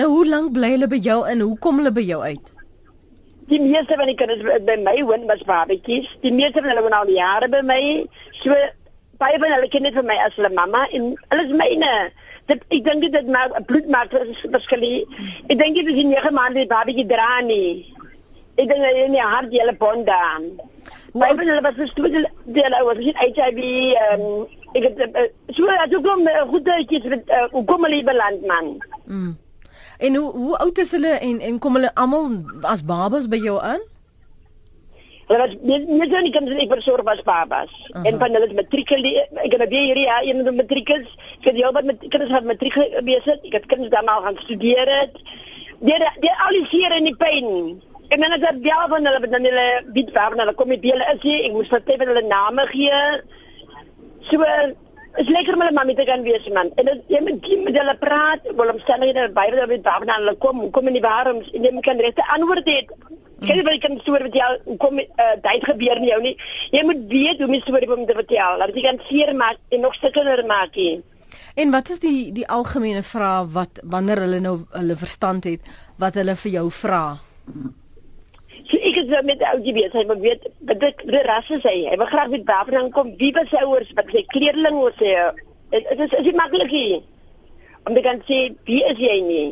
[0.00, 2.54] Nou hoe lank bly hulle by jou en hoe kom hulle by jou uit?
[3.52, 6.08] Die meeste van die kinders by my woon was babatjies.
[6.24, 7.82] Die meeste van hulle woon al jare by my.
[8.40, 8.56] So
[9.18, 11.94] baie van hulle ken dit vir my as hulle mamma en hulle is myne.
[12.50, 14.12] Dit ek dink dit maak bloed maak
[14.52, 14.84] verskil.
[15.48, 17.94] Ek dink dit is nie nege maande die babatjie dra nie.
[18.56, 20.50] Ek dink hulle nie hard die hele bond aan.
[21.14, 23.64] Baie van hulle was gestoot die hulle was nie HIV
[24.02, 24.28] ehm
[24.74, 25.24] ek het uh,
[25.54, 28.70] so dat ek kom uh, goed uitjies met uh, kom hulle beland man.
[29.06, 29.32] Mm.
[29.98, 32.30] En hoe hoe oud is hulle en en kom hulle almal
[32.66, 33.82] as babas by jou aan?
[35.28, 37.72] Hulle was net net so nie kan ek versorg was babas.
[37.72, 38.06] Uh -huh.
[38.08, 41.08] En van hulle matriek ek het baie hierdie ja, een van die matriek is.
[41.40, 43.38] Ek het heelwat met kinders wat matriek besig.
[43.48, 45.14] Ek het kinders dan al gaan studeer het.
[45.80, 47.80] Die die al die seer en die pyn.
[48.08, 51.06] En dan het ek bel van hulle dan hulle bied waar hulle kom met hulle
[51.14, 51.44] is hier.
[51.44, 53.00] Ek moes vir hulle hulle name gee.
[54.30, 54.44] So
[55.16, 56.70] is lekker met 'n mamma te kan wees man.
[56.74, 60.70] En dit jy moet met hulle praat, wil omstandighede by hulle weet waar hulle kom,
[60.70, 62.86] kom in die waarom en jy kan regte antwoord hê
[63.40, 66.20] Ek kan nie vir 'n kind storie vertel hoe kom uh, dit gebeur nie jou
[66.22, 66.36] nie.
[66.70, 68.58] Jy moet weet hoe om 'n storie om te vertel.
[68.58, 70.74] Laat jy kan seer maak en nog sterker maak.
[70.76, 71.02] Nie.
[71.54, 75.60] En wat is die die algemene vraag wat wanneer hulle nou hulle verstand het
[75.98, 77.04] wat hulle vir jou vra?
[78.64, 81.74] So ek het met die ou geweet, hy wil weet wat dit die rasse sê.
[81.90, 84.96] Hy wil graag weet waar vandaan kom, wie was sy ouers, wat sy kleerling was
[84.98, 85.12] sy.
[85.74, 87.02] Dit is is dit maklik hier.
[87.84, 89.48] Om te kan sê wie is jy nie.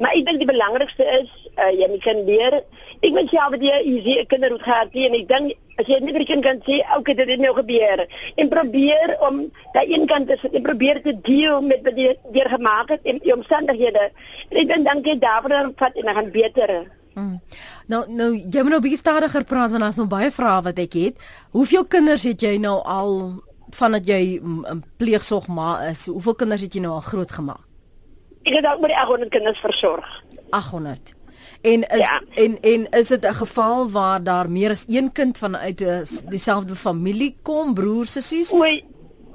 [0.00, 2.62] Maar ek dink die belangrikste is uh, jy kan leer.
[3.00, 5.86] Ek moet self dit jy sien 'n kinder hoe gaan dit en ek dink as
[5.88, 9.50] jy net vir kind kan sê, "Oké, okay, dit het nou gebeur." En probeer om
[9.74, 13.00] daai een kant te sit en probeer te deel met wat jy deur gemaak het
[13.04, 14.10] en die omstandighede.
[14.50, 16.90] En ek dink dan kyk daaroor dan vat en dan gaan beter.
[17.14, 17.40] Hmm.
[17.86, 20.92] Nou nou jy moet nou bietjie stadiger praat want daar's nog baie vrae wat ek
[20.92, 21.16] het.
[21.50, 26.06] Hoeveel kinders het jy nou al vandat jy 'n pleegsorg ma is?
[26.06, 27.64] Hoeveel kinders het jy nou al groot gemaak?
[28.42, 30.22] Ek het ook met 800 kinders versorg.
[30.50, 31.14] 800.
[31.60, 32.22] En is ja.
[32.34, 35.84] en en is dit 'n geval waar daar meer as een kind vanuit
[36.28, 38.52] dieselfde familie kom, broers, sussies?
[38.52, 38.84] Oei.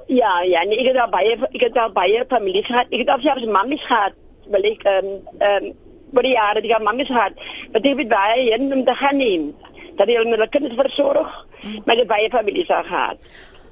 [0.06, 2.86] Ja, ja, nee, ek het daar baie ek het daar baie familie gehad.
[2.90, 4.12] Ek het ook selfs mammies gehad.
[4.50, 5.72] Wil ek ehm um, ehm um,
[6.14, 7.32] vir die jare die mammies gehad.
[7.72, 9.54] Wat ek weet baie heen om te gaan neem.
[9.96, 11.82] Dat hulle met hulle kinders versorg, mm.
[11.84, 13.16] maar die baie families daar gehad.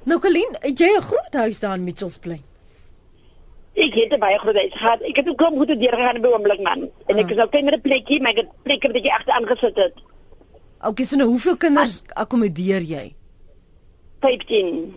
[0.04, 2.42] Nou Colleen, jy 'n groot huis daar in Mitchells Plain?
[3.74, 5.02] Ik heb bij groot gehad.
[5.02, 6.90] Ik heb ook kom goed deur gegaan by oomblik man.
[7.06, 9.76] En ek is ook net 'n plekkie, maar ek het plekke wat ek agter aangesit
[9.76, 9.94] het.
[10.80, 13.14] Okay, so nou hoeveel kinders akkommodeer jy?
[14.20, 14.94] 15.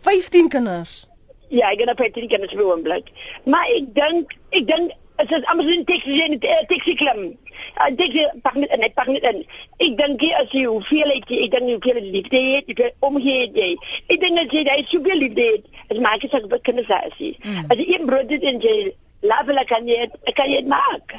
[0.00, 1.06] 15 kinders.
[1.48, 3.10] Ja, ek het 15 kinders by oomblik.
[3.44, 7.38] Maar ek dink, ek dink dit is amper 'n taxi in 'n taxi klim.
[7.86, 9.42] Ek dink pak net en ek pak net in.
[9.78, 12.90] Ek dink jy as jy hoeveel het jy, ek dink jy hoeveel liefde het, jy
[13.08, 13.70] omgee jy.
[14.08, 17.02] Ek dink as jy daai soveel liefde het, is maak dit ek begin sê.
[17.08, 18.78] As jy een brood het en jy
[19.22, 21.14] lawe kan jy kan jy dit maak.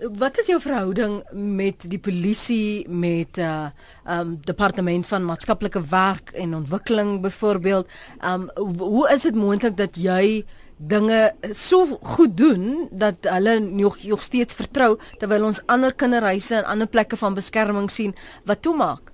[0.00, 3.68] Wat is jou verhouding met die polisie met uh
[4.08, 7.88] um departement van maatskaplike werk en ontwikkeling byvoorbeeld?
[8.24, 10.44] Um hoe is dit moontlik dat jy
[10.80, 16.64] dinge so goed doen dat hulle nog nog steeds vertrou terwyl ons ander kinderhuise en
[16.64, 18.14] ander plekke van beskerming sien
[18.44, 19.10] wat toemaak.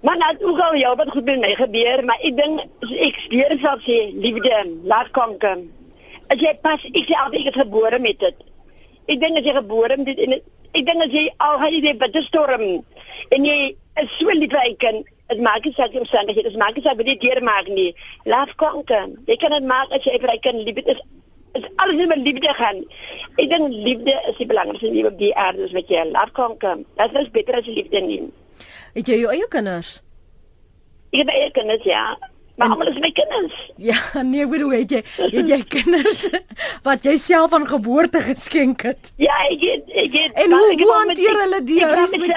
[0.00, 2.60] Maar nou ook al jou wat goed met my gebeur, maar ek dink
[3.08, 5.64] ek steur self sê liefde, laat kom kom.
[6.28, 8.46] As jy pas ek sê altyd ek is gebore met dit.
[9.08, 11.82] Ek dink as jy gebore met dit en ek dink as jy al gaan jy
[11.88, 12.66] dit bitter storm
[13.32, 13.58] en jy
[14.02, 16.82] is so lief vir 'n kind Dit maak nie saak om sê dit maak nie
[16.84, 17.90] saak wat jy deur maak nie.
[18.24, 19.16] Laat kom kan.
[19.26, 21.00] Jy kan dit maak as jy vir 'n kind lief is.
[21.56, 22.84] Is alles net met liefde gaan.
[23.36, 26.84] Ek dink liefde is die belangrikste ding op die aarde wat jy laat kom kan.
[26.96, 28.22] Dit is beter as liefde nie.
[28.94, 30.00] Het jy jou eie kinders?
[31.12, 32.16] Ek het eie kinders ja.
[32.56, 33.56] Maar almal is my kinders.
[33.76, 36.22] Ja, nee, ek bedoel het jy het jy kinders
[36.88, 39.10] wat jy self aan geboorte geskenk het?
[39.20, 42.16] Ja, ek het ek het En hoe, hoe hanteer hulle die huis?
[42.16, 42.32] Met,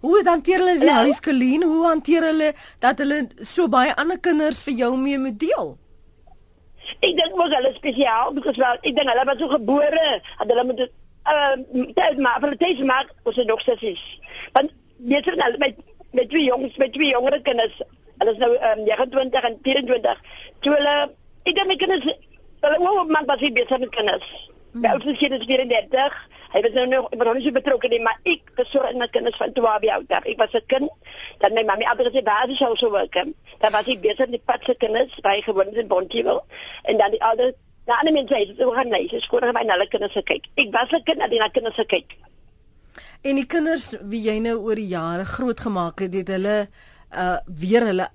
[0.00, 1.62] Hoe hanteer hulle die huiskolien?
[1.62, 5.74] Hoe hanteer hulle dat hulle so baie ander kinders vir jou mee moet deel?
[7.04, 10.06] Ek dink mos hulle spesiaal, because wel, ek dink hulle was so gebore,
[10.38, 10.86] dat hulle moet
[11.30, 14.00] ehm uh, tyd maar vir tyd maak, ons is nog sissies.
[14.56, 14.72] Want
[15.12, 15.76] weet jy nou met
[16.16, 17.76] met twee jongs, met twee jonger kinders,
[18.22, 20.24] hulle is nou ehm um, 29 en 24.
[20.64, 20.96] Toe hulle
[21.44, 22.08] ek dink my kinders
[22.64, 24.32] hulle wou maar was hier besig met kinders.
[24.72, 24.90] My hmm.
[24.94, 26.16] oudste kind is 34
[26.50, 29.06] Hy was nou nog ek was nog nie so betrokke nie, maar ek versorg my
[29.14, 30.26] kinders van 12 jaar oud.
[30.26, 30.90] Ek was 'n kind,
[31.38, 33.14] dan my mamma altyd gesê baie sou so werk.
[33.60, 36.42] Dan was ek besig met patse kinders by gewoond in Bontewil
[36.82, 37.52] en dan die ander
[37.86, 40.46] die ander mense sê so gaan nee, sy skoor by hulle kinders se kyk.
[40.56, 42.16] Ek was 'n kind na die kinders se kyk.
[43.22, 46.68] En die kinders wie jy nou oor die jare groot gemaak het, het hulle
[47.12, 48.08] uh weer hulle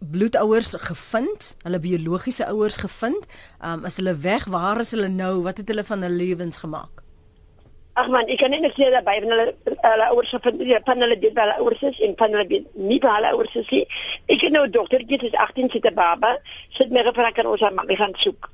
[0.00, 3.26] bloedouers gevind, hulle biologiese ouers gevind.
[3.60, 4.46] Um is hulle weg?
[4.48, 5.42] Waar is hulle nou?
[5.42, 7.02] Wat het hulle van hulle lewens gemaak?
[8.00, 11.40] Ag man, ek kan net sê dat by hulle hulle ouers van van hulle dit
[11.42, 13.82] hulle ouers is en van hulle nie by hulle ouers is nie.
[14.32, 16.38] Ek het nou 'n dogter, dit is 18 sit 'n baba,
[16.70, 18.48] sit my gevra kan ons maar gaan soek.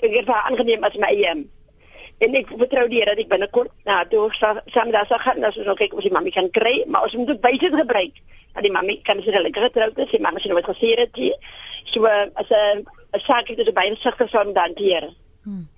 [0.00, 1.34] Ek het haar aangeneem as my eie.
[2.18, 5.56] En ek vertrou die Here dat ek binnekort na toe saam daar sal gaan, as
[5.56, 8.16] ons ook kyk of die mamma kan kry, maar ons moet dit baie gebruik.
[8.54, 11.32] Dat die mamma kan sy lekker getroud is, sy mamma nou wat gesê het jy.
[11.84, 12.86] So as 'n
[13.20, 15.12] saak het dit baie sigter sou dan hanteer.
[15.44, 15.68] Hmm.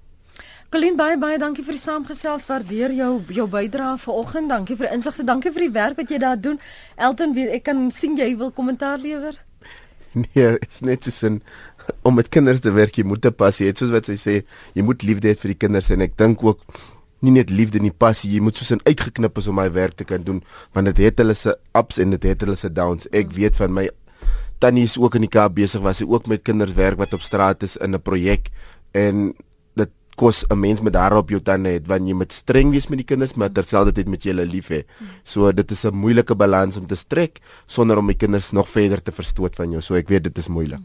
[0.68, 2.42] Colleen baie baie dankie vir die saamgesels.
[2.44, 4.50] Waardeer jou jou bydrae vanoggend.
[4.52, 5.24] Dankie vir insigte.
[5.24, 6.58] Dankie vir die werk wat jy daar doen.
[6.96, 9.38] Elton, weet, ek kan sien jy wil kommentaar lewer.
[10.12, 11.40] Nee, is net so sin
[12.04, 13.56] om met kinders te werk, jy moet te pas.
[13.60, 14.34] Jy het soos wat sy sê,
[14.76, 16.60] jy moet liefde hê vir die kinders en ek dink ook
[17.24, 18.34] nie net liefde nie, passie.
[18.34, 20.42] Jy moet soos in uitgeknip is om my werk te kan doen,
[20.76, 23.08] want dit het hulle se ups en dit het hulle se downs.
[23.16, 23.88] Ek weet van my
[24.60, 27.24] tannie is ook in die Kaap besig was sy ook met kinders werk wat op
[27.24, 28.50] straat is in 'n projek
[28.92, 29.32] en
[30.18, 32.98] kos 'n mens met daar op jou tande het want jy moet streng wees met
[32.98, 34.84] die kinders maar terselfdertyd moet jy hulle lief hê.
[35.24, 39.02] So dit is 'n moeilike balans om te strek sonder om die kinders nog verder
[39.02, 39.80] te verstoot van jou.
[39.80, 40.80] So ek weet dit is moeilik.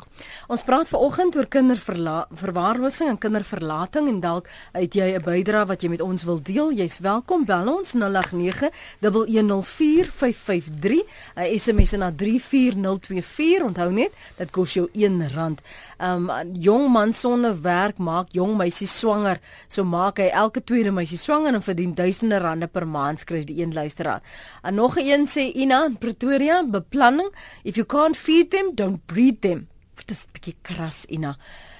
[0.47, 5.89] Ons praat vanoggend oor kinderverwaarlosing en kinderverlating en dalk het jy 'n bydrae wat jy
[5.89, 6.71] met ons wil deel.
[6.71, 8.69] Jy's welkom bel ons 089
[8.99, 11.03] 1104553.
[11.35, 13.63] 'n SMS na 34024.
[13.63, 15.57] Onthou net, dit kos jou R1
[16.03, 19.22] um jong man sonder werk maak jong meisies swanger.
[19.67, 23.61] So maak hy elke tweede meisie swanger en verdien duisende rande per maand skryf die
[23.61, 24.21] een luisteraar.
[24.61, 27.31] En nog een sê Ina in Pretoria, beplanning,
[27.63, 29.67] if you can't feed them, don't breed them.
[29.95, 31.37] Dit is 'n bietjie kras Ina.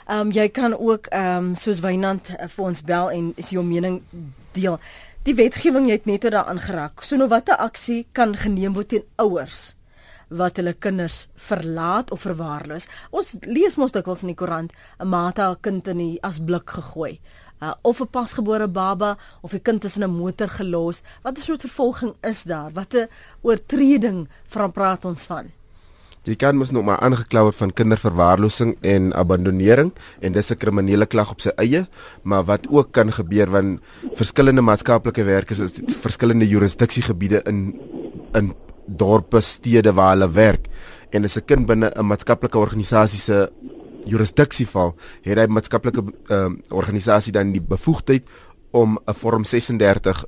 [0.08, 4.02] Um jy kan ook um soos Wynand uh, vir ons bel en is jou mening
[4.52, 4.80] deel.
[5.24, 7.02] Die wetgewing het net daaraan geraak.
[7.02, 9.76] So nou watter aksie kan geneem word teen ouers?
[10.30, 12.88] Wat hulle kinders verlaat of verwaarloos.
[13.12, 16.70] Ons lees mos dikwels in die koerant 'n ma het haar kind in die asblik
[16.70, 17.20] gegooi.
[17.62, 21.04] Uh, of 'n pasgebore baba of 'n kind is in 'n motor gelos.
[21.22, 22.72] Wat 'n soort vervolging is daar?
[22.74, 23.08] Wat 'n
[23.42, 25.52] oortreding van praat ons van?
[26.24, 29.90] Jy kan mos nog maar aangekla word van kinderverwaarlosing en abandonering
[30.24, 31.88] en dis 'n kriminele klag op sy eie,
[32.24, 33.82] maar wat ook kan gebeur want
[34.16, 37.76] verskillende maatskaplike werkers is verskillende jurisdiksiegebiede in
[38.34, 40.68] in dorpe, stede waar hulle werk
[41.14, 43.50] en as 'n kind binne 'n maatskaplike organisasie se
[44.06, 48.24] jurisdiksie val, het hy maatskaplike uh, organisasie dan die bevoegdheid
[48.72, 50.26] om 'n vorm 36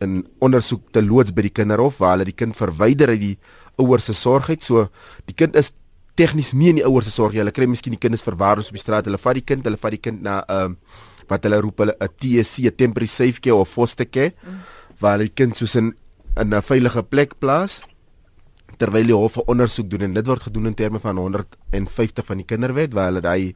[0.00, 3.38] in ondersoek te loods by die kinderhof waar hulle die kind verwyder uit die
[3.76, 4.62] ouers se sorgheid.
[4.62, 4.88] So
[5.26, 5.72] die kind is
[6.14, 7.40] tegnies nie in die ouers se sorg nie.
[7.40, 9.04] Hulle kry miskien die kinders verwaarloos op die straat.
[9.04, 10.76] Hulle vat die kind, hulle vat die kind na 'n uh, ehm,
[11.28, 14.60] wat hulle roep hulle 'n TSC, 'n temporary safe care of foster care, mm.
[15.00, 15.94] waar die kind soos in
[16.36, 17.82] in 'n veilige plek plaas
[18.78, 22.36] terwyl die hof 'n ondersoek doen en dit word gedoen in terme van 150 van
[22.36, 23.54] die kinderwet waar hulle daai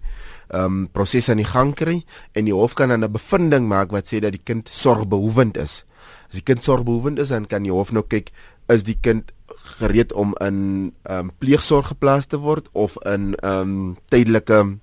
[0.48, 3.90] ehm um, proses aan die gang kry en die hof kan dan 'n bevinding maak
[3.90, 5.84] wat sê dat die kind sorgbehoevend is.
[6.28, 8.30] As die kind sorgbehoevend is, dan kan die hof nou kyk
[8.68, 9.32] is die kind
[9.78, 14.78] gereed om in ehm um, pleegsorg geplaas te word of in ehm um, tydelike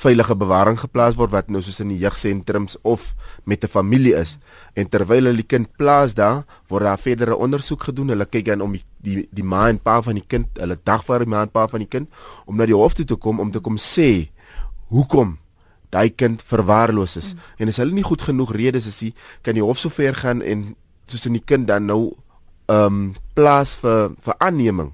[0.00, 4.38] veilige bewaring geplaas word wat nou soos in die jeugsentrums of met 'n familie is.
[4.74, 8.08] En terwyl hulle die kind plaas daar word daar verdere ondersoek gedoen.
[8.08, 11.24] Hulle kyk dan om die die, die ma en pa van die kind hulle dagvaar
[11.24, 12.08] die ma en pa van die kind
[12.46, 14.28] om na die hof toe te kom om te kom sê
[14.92, 15.38] hoekom
[15.90, 17.32] daai kind verwaarloos is.
[17.32, 17.40] Mm.
[17.58, 20.42] en as hulle nie goed genoeg redes is nie kan die hof so ver gaan
[20.42, 20.74] en
[21.10, 22.12] soos in die kind dan nou
[22.70, 24.92] ehm um, plaas vir vir aanneming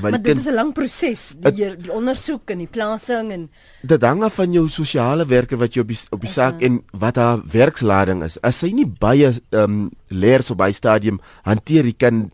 [0.00, 3.50] Maar, maar dit is 'n lang proses, die het, die ondersoek en die plasing en
[3.82, 6.58] dit hang af van jou sosiale werker wat jy op die op die saak uh
[6.58, 6.66] -huh.
[6.66, 8.40] en wat haar werkslading is.
[8.40, 12.30] As sy nie baie ehm um, leers op by stadium hanteer, jy kan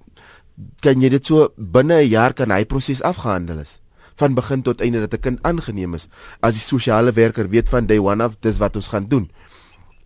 [0.80, 3.80] kan jy dit so binne 'n jaar kan hy proses afgehandel is
[4.14, 6.08] van begin tot einde dat 'n kind aangeneem is.
[6.40, 9.30] As die sosiale werker weet van day one af dis wat ons gaan doen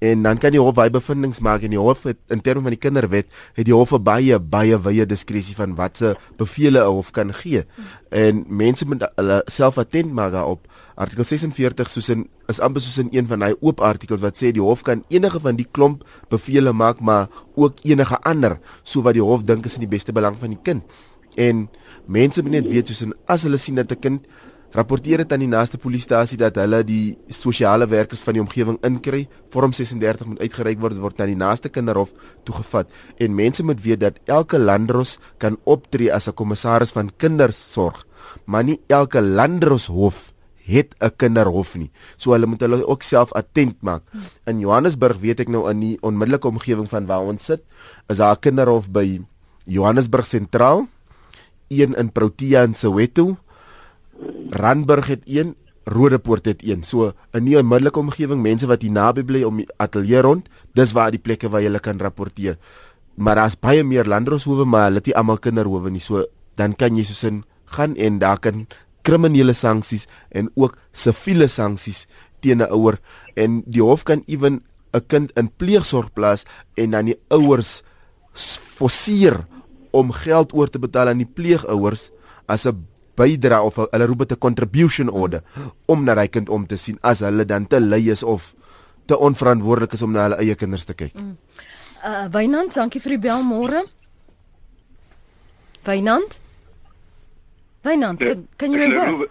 [0.03, 2.75] en dan kan die hof baie bevindinge maak en die hof het, in terme van
[2.75, 7.33] die kinderwet het die hof baie baie wye diskresie van watse bevele 'n hof kan
[7.33, 7.63] gee.
[8.11, 10.67] En mense moet hulle self attent maak daarop.
[10.95, 14.51] Artikel 46 soos in is amper soos in een van daai oop artikels wat sê
[14.53, 19.15] die hof kan enige van die klomp bevele maak maar ook enige ander so wat
[19.15, 20.83] die hof dink is in die beste belang van die kind.
[21.37, 21.69] En
[22.07, 24.27] mense moet net weet soos in as hulle sien dat 'n kind
[24.73, 29.27] rapporteer dit aan die naaste polisiestasie dat hulle die sosiale werkers van die omgewing inkry.
[29.53, 32.13] Vorm 36 moet uitgereik word word na die naaste kinderhof
[32.49, 38.07] toegevat en mense moet weet dat elke landros kan optree as 'n kommissaris van kindersorg,
[38.47, 40.33] maar nie elke landroshof
[40.65, 41.91] het 'n kinderhof nie.
[42.17, 44.03] So hulle moet hulle ook self attent maak.
[44.47, 47.63] In Johannesburg weet ek nou in die onmiddellike omgewing van waar ons sit,
[48.09, 49.21] is daar 'n kinderhof by
[49.65, 50.89] Johannesburg sentraal,
[51.69, 53.37] een in Protea in Soweto
[54.51, 55.55] Randburg het een,
[55.85, 56.83] Rodepoort het een.
[56.83, 60.93] So in die onmiddellike omgewing, mense wat hier naby bly om die ateljee rond, dis
[60.95, 62.59] waar die plekke waar jy kan rapporteer.
[63.17, 66.01] Maar daar's baie meer landroshowe, maar hulle het nie almal kinderhowe nie.
[66.01, 66.25] So
[66.57, 68.67] dan kan jy soos in gaan en daar kan
[69.03, 72.07] kriminele sanksies en ook siviele sanksies
[72.41, 73.01] teen 'n ouer
[73.35, 76.45] en die hof kan ewen 'n kind in pleegsorg plaas
[76.77, 77.83] en dan die ouers
[78.77, 79.47] forceer
[79.91, 82.11] om geld oor te betaal aan die pleegouers
[82.47, 82.87] as 'n
[83.17, 85.43] bydra of hulle roep dit 'n contribution order
[85.87, 88.55] om na hy kind om te sien as hulle dan te lui is of
[89.07, 91.15] te onverantwoordelik is om na hulle eie kinders te kyk.
[91.15, 91.37] Mm.
[92.05, 93.85] Uh Wynand, dankie vir die bel môre.
[95.85, 96.41] Wynand?
[97.83, 99.29] Wynand, de, kan jy my hoor?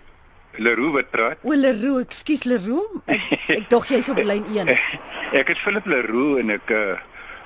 [0.60, 1.38] Leroux wat praat?
[1.44, 3.02] O Leroux, ekskuus Leroux.
[3.08, 4.72] Ek, ek dog jy's op lyn 1.
[5.40, 6.98] ek is Philip Leroux en ek uh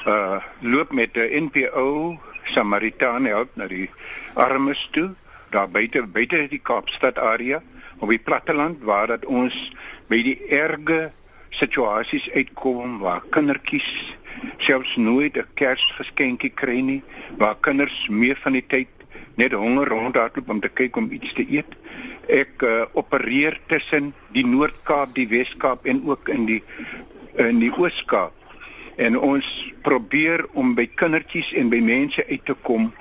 [0.10, 2.18] uh loop met 'n NPO
[2.54, 3.90] Samaritaan help na die
[4.34, 5.14] armes toe
[5.56, 7.62] daar buite buite die Kaapstad area
[8.00, 9.56] op die platteland waar dat ons
[10.12, 11.12] by die erge
[11.56, 13.88] situasies uitkom waar kindertjies
[14.58, 17.04] selfs nooit 'n Kersgeskenkie kry nie,
[17.38, 18.88] waar kinders meer van die tyd
[19.36, 21.72] net honger rondhardloop om te kyk om iets te eet.
[22.28, 26.64] Ek uh, opereer tussen die Noord-Kaap, die Wes-Kaap en ook in die
[27.36, 28.34] in die Oos-Kaap.
[28.96, 32.94] En ons probeer om by kindertjies en by mense uit te kom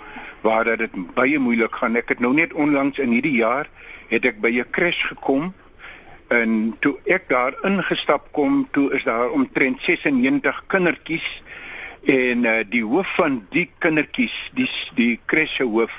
[0.45, 1.97] waar dit baie moeilik gaan.
[1.97, 3.71] Ek het nou net onlangs in hierdie jaar
[4.11, 5.55] het ek by 'n crash gekom
[6.29, 11.43] en toe ek daar ingestap kom, toe is daar omtrent 96 kindertjies
[12.05, 15.93] en uh, die hoof van die kindertjies, die die crash se hoof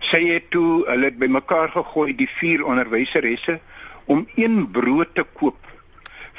[0.00, 3.58] sy het toe hulle het bymekaar gegooi die vier onderwyseresse
[4.04, 5.60] om een brood te koop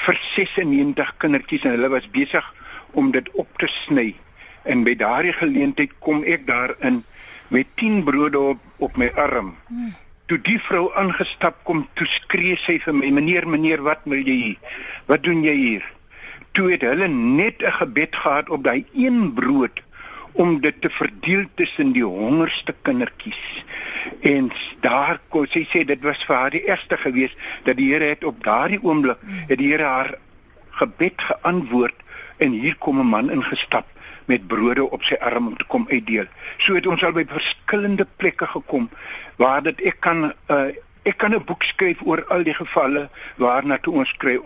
[0.06, 2.46] vir 96 kindertjies en hulle was besig
[2.94, 4.14] om dit op te sny
[4.64, 7.04] en by daardie geleentheid kom ek daarin
[7.56, 9.54] met 10 brode op op my arm.
[10.28, 14.36] Toe die vrou aangestap kom toe skree sy vir my meneer meneer wat wil jy
[14.42, 14.74] hier?
[15.08, 15.86] Wat doen jy hier?
[16.58, 19.80] Toe het hulle net 'n gebed gehad op daai een brood
[20.32, 23.64] om dit te verdeel tussen die hongerste kindertjies.
[24.20, 24.52] En
[24.82, 28.24] daar kon sy sê dit was vir haar die eerste gewees dat die Here het
[28.24, 30.16] op daardie oomblik het die Here haar
[30.70, 32.04] gebed geantwoord
[32.38, 33.88] en hier kom 'n man ingestap
[34.26, 36.26] met brode op sy arm om te kom uitdeel.
[36.58, 38.90] So het ons al by verskillende plekke gekom
[39.38, 40.72] waar dit ek kan uh,
[41.06, 44.40] ek kan 'n boek skryf oor al die gevalle waarna toe ons kry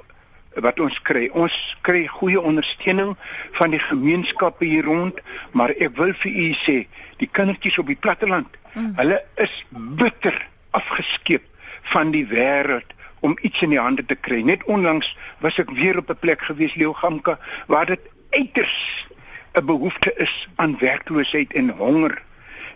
[0.55, 1.29] wat ons kry.
[1.33, 3.15] Ons kry goeie ondersteuning
[3.57, 5.19] van die gemeenskappe hier rond,
[5.51, 6.77] maar ek wil vir u sê,
[7.21, 8.93] die kindertjies op die platteland, mm.
[8.97, 10.35] hulle is bitter
[10.71, 11.45] afgeskeep
[11.93, 14.41] van die wêreld om iets in die hande te kry.
[14.41, 15.11] Net onlangs
[15.43, 17.99] was ek weer op 'n plek gewees, Leeugamka, waar dit
[18.31, 19.07] uiters
[19.53, 22.21] 'n behoefte is aan werkloosheid en honger.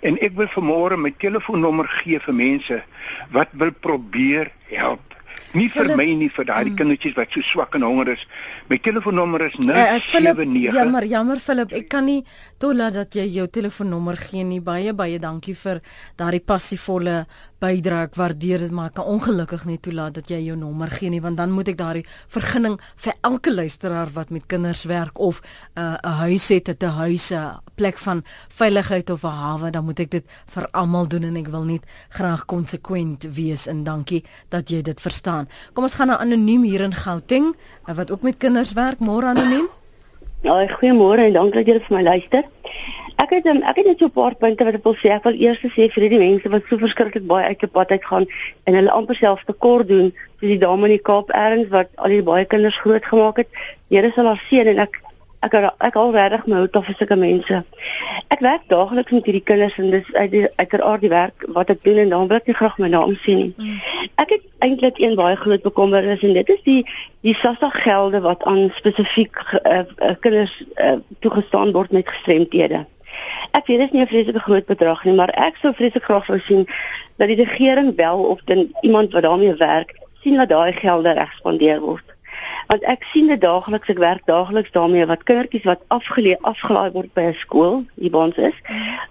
[0.01, 2.83] En ek wil vanmôre my telefoonnommer gee vir mense
[3.31, 5.13] wat wil probeer help.
[5.53, 6.77] Nie vir Philip, my nie vir daai mm.
[6.79, 8.23] kindertjies wat so swak en honger is.
[8.71, 10.71] My telefoonnommer is 079.
[10.71, 12.23] Uh, jammer, jammer Philip, ek kan nie
[12.61, 14.63] toelaat dat jy jou telefoonnommer gee nie.
[14.65, 15.83] Baie baie dankie vir
[16.17, 17.19] daardie passievolle
[17.63, 18.03] bydra.
[18.07, 21.21] Ek waardeer dit, maar ek kan ongelukkig nie toelaat dat jy jou nommer gee nie,
[21.23, 25.41] want dan moet ek daardie vergunning vir elke luisteraar wat met kinders werk of
[25.75, 29.99] 'n uh, huis het, 'n huis, 'n plek van veiligheid of 'n hawe, dan moet
[29.99, 34.69] ek dit vir almal doen en ek wil net graag konsekwent wees en dankie dat
[34.69, 35.47] jy dit verstaan.
[35.73, 37.55] Kom ons gaan na anoniem hier in Gauteng
[37.87, 38.99] uh, wat ook met kinders werk.
[38.99, 39.67] Môre anoniem.
[40.41, 42.43] Ja, goeiemôre en dankie dat jy vir my luister.
[43.21, 45.09] Ek het ek het net so 'n paar punte wat ek wil sê.
[45.09, 48.25] Ek wil eers sê vir die mense wat so verskriklik baie uit op pad uitgaan
[48.63, 52.09] en hulle amper self tekort doen, soos die dame in die Kaap erns wat al
[52.09, 53.49] die baie kinders grootgemaak het.
[53.89, 55.01] Here sal haar seën en ek
[55.43, 57.63] ek ek al regtig my hout af vir sulke mense.
[58.31, 61.99] Ek werk daagliks met hierdie kinders en dis uit uiteraard die werk wat ek doen
[62.03, 63.51] en dan wil ek nie graag my naam sien nie.
[63.57, 64.07] Hmm.
[64.23, 66.79] Ek het eintlik een baie groot bekommernis en dit is die
[67.27, 72.85] die SASSA gelde wat aan spesifiek uh, uh, kinders uh, toegestaan word met gestremthede.
[73.51, 76.27] Ek weet dit is nie 'n vreeslike groot bedrag nie, maar ek sou vreeslik graag
[76.27, 76.67] wou sien
[77.17, 79.93] dat die regering wel of dan iemand wat daarmee werk,
[80.23, 82.13] sien dat daai gelde reg spandeer word.
[82.67, 87.13] Want ek sien dit daagliks, ek werk daagliks daarmee wat kindertjies wat afgeleë afgelaai word
[87.13, 88.57] by 'n skool, hier by ons is,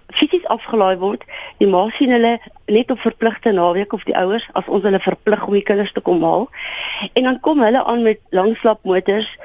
[0.09, 1.23] fisies afgelaai word.
[1.59, 5.47] Die ma sien hulle net op verpligte naweek of die ouers as ons hulle verplig
[5.47, 6.49] om die kinders te kom haal.
[7.13, 9.37] En dan kom hulle aan met langslapmotors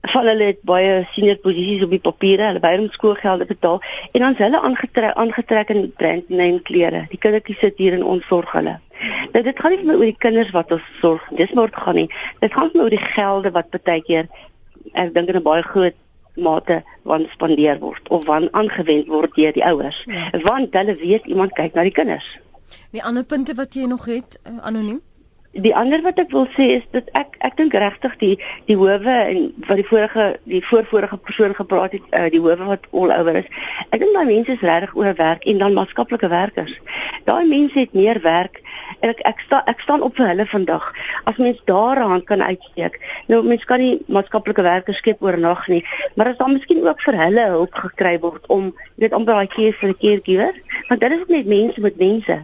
[0.00, 3.80] van hulle het baie senior posisies op die papiere, hulle by hom skoolgelde betaal
[4.12, 7.06] en is hulle aangetrek aangetrek in brand name klere.
[7.10, 8.78] Die kindertjies sit hier in ons sorg hulle.
[9.32, 11.24] Nou dit gaan nie meer oor die kinders wat ons sorg.
[11.36, 12.08] Dis maar gaan nie.
[12.40, 14.28] Dit gaan meer oor die gelde wat baie keer
[14.94, 15.96] ek dink in 'n baie groot
[16.38, 20.04] mate van spandeer word of van aangewend word deur die ouers.
[20.06, 20.30] Ja.
[20.42, 22.38] Want hulle weet iemand kyk na die kinders.
[22.90, 25.02] Die ander punte wat jy nog het eh, anoniem?
[25.52, 28.34] Die ander wat ek wil sê is dat ek ek dink regtig die
[28.68, 29.38] die howe en
[29.68, 33.48] wat die vorige die voorvorige persoon gepraat het uh, die howe wat all over is
[33.88, 36.74] ek dink daai mense is regtig oor werk en dan maatskaplike werkers.
[37.24, 38.60] Daai mense het meer werk
[39.00, 40.92] en ek ek sta ek staan op vir hulle vandag.
[41.24, 45.66] As mens daar 'n hand kan uitsteek nou mens kan nie maatskaplike werkers skep oornag
[45.68, 45.82] nie
[46.14, 49.72] maar as dan miskien ook vir hulle hulp gekry word om weet amper daai keer
[49.72, 50.38] vir 'n keertjie
[50.88, 52.38] want dit is net mense met mense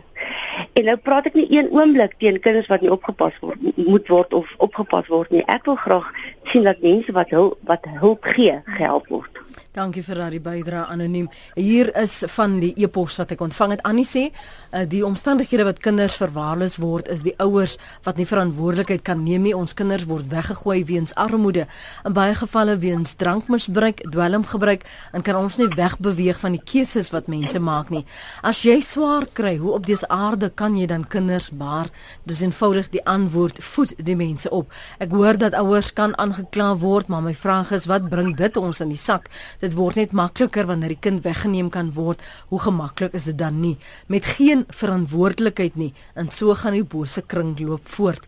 [0.73, 4.35] En nou praat ek nie een oomblik teen kinders wat nie opgepas word moet word
[4.35, 5.45] of opgepas word nie.
[5.51, 6.11] Ek wil graag
[6.51, 9.44] sien dat mense wat hulp wat hulp gee, gehelp word.
[9.75, 11.25] Dankie vir daardie bydrae anoniem.
[11.59, 13.81] Hier is van die e-pos wat ek ontvang het.
[13.83, 17.75] Annie sê, uh, die omstandighede wat kinders verwaarloos word is die ouers
[18.07, 19.55] wat nie verantwoordelikheid kan neem nie.
[19.59, 21.65] Ons kinders word weggegooi weens armoede,
[22.07, 27.27] in baie gevalle weens drankmisbruik, dwelmgebruik en kan ons nie wegbeweeg van die keuses wat
[27.27, 28.05] mense maak nie.
[28.47, 31.91] As jy swaar kry, hoe op dese aarde kan jy dan kinders baar?
[32.23, 34.71] Dis eenvoudig die antwoord voed die mense op.
[35.03, 38.79] Ek hoor dat ouers kan aangekla word, maar my vraag is wat bring dit ons
[38.79, 39.27] in die sak?
[39.65, 42.21] Dit word net makliker wanneer die kind weggeneem kan word.
[42.51, 43.79] Hoe gemaklik is dit dan nie
[44.13, 45.95] met geen verantwoordelikheid nie?
[46.21, 48.27] En so gaan die bose kringloop voort.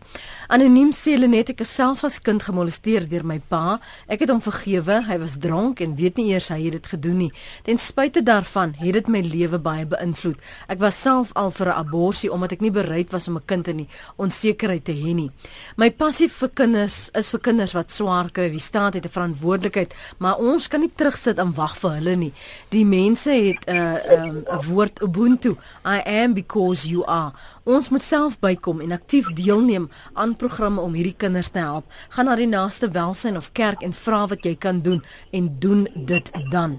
[0.49, 3.77] Anoniem sê hulle net ek is self as kind gemolesteer deur my pa.
[4.09, 5.03] Ek het hom vergewe.
[5.05, 7.29] Hy was dronk en weet nie eers hy het dit gedoen nie.
[7.67, 10.41] Ten spyte daarvan het dit my lewe baie beïnvloed.
[10.73, 13.67] Ek was self al vir 'n abortus omdat ek nie bereid was om 'n kind
[13.67, 15.29] in onsekerheid te hê nie.
[15.77, 18.49] My passie vir kinders is vir kinders wat swaar kry.
[18.49, 20.91] Die staat het 'n verantwoordelikheid, maar ons kan nie
[21.27, 22.33] terugsit en wag vir hulle nie.
[22.71, 25.57] Die mense het 'n uh, 'n um, woord ubuntu.
[25.85, 27.33] I am because you are.
[27.67, 31.89] Ons moet self bykom en aktief deelneem aan programme om hierdie kinders te help.
[32.15, 35.01] Gaan na die naaste welsyn of kerk en vra wat jy kan doen
[35.35, 36.77] en doen dit dan.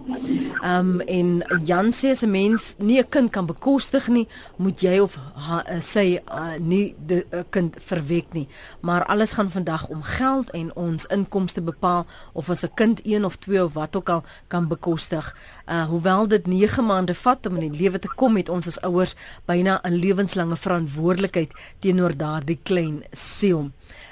[0.62, 4.80] Ehm um, en Jan sê as 'n mens nie 'n kind kan bekostig nie, moet
[4.80, 8.48] jy of ha, uh, sy uh, nie die uh, kind verwek nie.
[8.80, 13.24] Maar alles gaan vandag om geld en ons inkomste bepaal of ons 'n kind 1
[13.24, 15.36] of 2 of wat ook al kan bekostig.
[15.66, 18.80] Uh hoewel dit 9 maande vat om in die lewe te kom, het ons as
[18.80, 19.14] ouers
[19.44, 23.70] byna 'n lewenslange verantwoordelikheid teenoor daardie klein siel.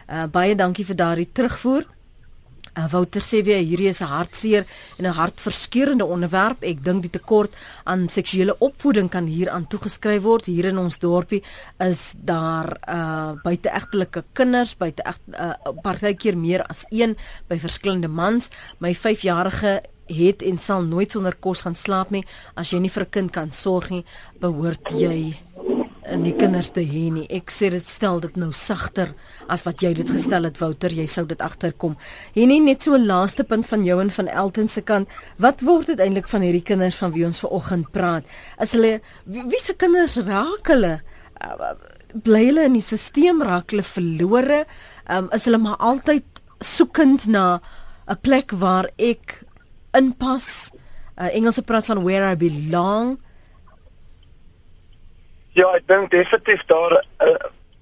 [0.09, 1.87] Uh baie dankie vir daardie terugvoer.
[2.77, 4.67] Uh, Wouter sê weer hierdie is 'n hartseer
[4.99, 6.63] en 'n hartverskeurende onderwerp.
[6.63, 7.55] Ek dink die tekort
[7.85, 10.47] aan seksuele opvoeding kan hier aan toegeskryf word.
[10.47, 11.43] Hier in ons dorpie
[11.79, 17.17] is daar uh buiteegtelike kinders, buite egt uh, partykeer meer as een
[17.49, 18.51] by verskillende mans.
[18.79, 22.25] My 5-jarige het en sal nooit sonder kos gaan slaap nie.
[22.55, 24.05] As jy nie vir 'n kind kan sorg nie,
[24.39, 25.37] behoort jy
[26.11, 27.27] en die kinders te hê nie.
[27.33, 29.13] Ek sê dit stel dit nou sagter
[29.53, 31.97] as wat jy dit gestel het Wouter, jy sou dit agterkom.
[32.35, 35.09] Hier nie net so 'n laaste punt van jou en van Elton se kant.
[35.39, 38.25] Wat word dit eintlik van hierdie kinders van wie ons ver oggend praat?
[38.61, 41.01] Is hulle wie, wie se kinders raak hulle?
[41.43, 41.75] Uh,
[42.23, 44.67] bly hulle in die stelsel raak hulle verlore?
[45.11, 46.25] Um, is hulle maar altyd
[46.61, 47.61] soekend na
[48.09, 49.45] 'n plek waar ek
[49.93, 50.71] inpas?
[51.19, 53.19] Uh, Engelse praat van where I belong.
[55.57, 56.93] Ja, ek dink definitief daar
[57.25, 57.31] uh,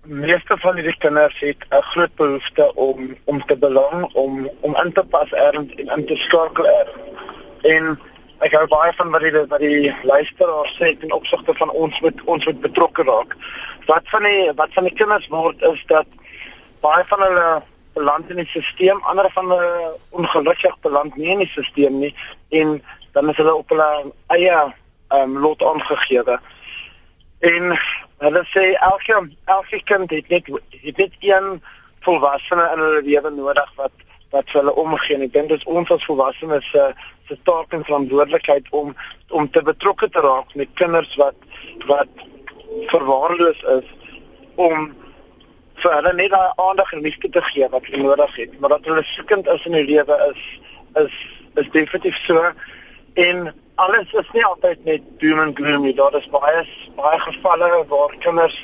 [0.07, 4.93] meeste van hierdie kinders het 'n groot behoefte om om te belang, om om in
[4.93, 7.27] te pas ergens en in te skakel ergens.
[7.63, 7.99] En
[8.47, 12.25] ek hou baie van wat die wat die luisteraar sê ten opsigte van ons moet
[12.25, 13.37] ons moet betrokke raak.
[13.87, 16.07] Wat van die wat van die kinders word is dat
[16.81, 17.63] baie van hulle
[17.95, 22.15] beland in die stelsel, ander van hulle ongelukkig beland nie in die stelsel nie
[22.51, 24.75] en dan is hulle op hulle eie
[25.11, 26.39] um, lot aangegee.
[27.39, 27.79] En
[28.25, 31.63] hulle sê elke elke kind het net het net een
[32.01, 33.93] volwassene in hulle lewe nodig wat
[34.35, 35.19] wat vir hulle omgee.
[35.23, 36.87] Ek dink dit is ons as volwassenes se
[37.29, 38.95] se taak en verantwoordelikheid om
[39.31, 41.35] om te betrokke te raak met kinders wat
[41.91, 42.25] wat
[42.93, 43.93] verwaarloos is
[44.55, 44.93] om
[45.83, 48.59] vir hulle net daai aandag en liefde te gee wat hulle nodig het.
[48.61, 50.45] Maar dat hulle soekend is in hulle lewe is
[51.05, 51.21] is
[51.63, 52.43] is definitief so
[53.27, 55.95] en alles is nie altyd net doom and gloom nie.
[55.95, 56.65] Daar is baie
[56.97, 58.59] baie gevalle waar kinders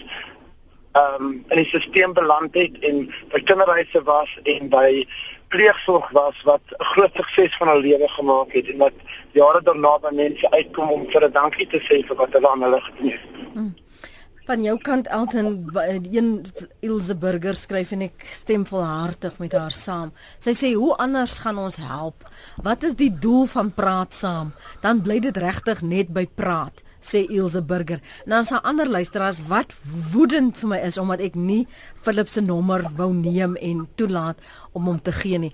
[0.92, 5.06] ehm um, in die stelsel beland het en by kinderhuise was en by
[5.48, 8.96] pleegsorg was wat 'n groot sukses van hulle lewe gemaak het en wat
[9.32, 12.62] jare daarna by mense uitkom om vir 'n dankie te sê vir wat hulle aan
[12.62, 13.20] hulle gedoen het.
[13.52, 13.74] Hmm.
[14.50, 15.70] Van jou kant Elton
[16.10, 16.30] een
[16.82, 20.10] Ilse Burger skryf en ek stem volhartig met haar saam.
[20.42, 22.26] Sy sê hoe anders gaan ons help?
[22.58, 24.50] Wat is die doel van praat saam?
[24.82, 28.02] Dan bly dit regtig net by praat, sê Ilse Burger.
[28.26, 29.70] Nou as 'n ander luisteraars wat
[30.10, 31.68] woedend vir my is omdat ek nie
[32.02, 34.38] Philip se nommer wou neem en toelaat
[34.72, 35.52] om hom te gee nie.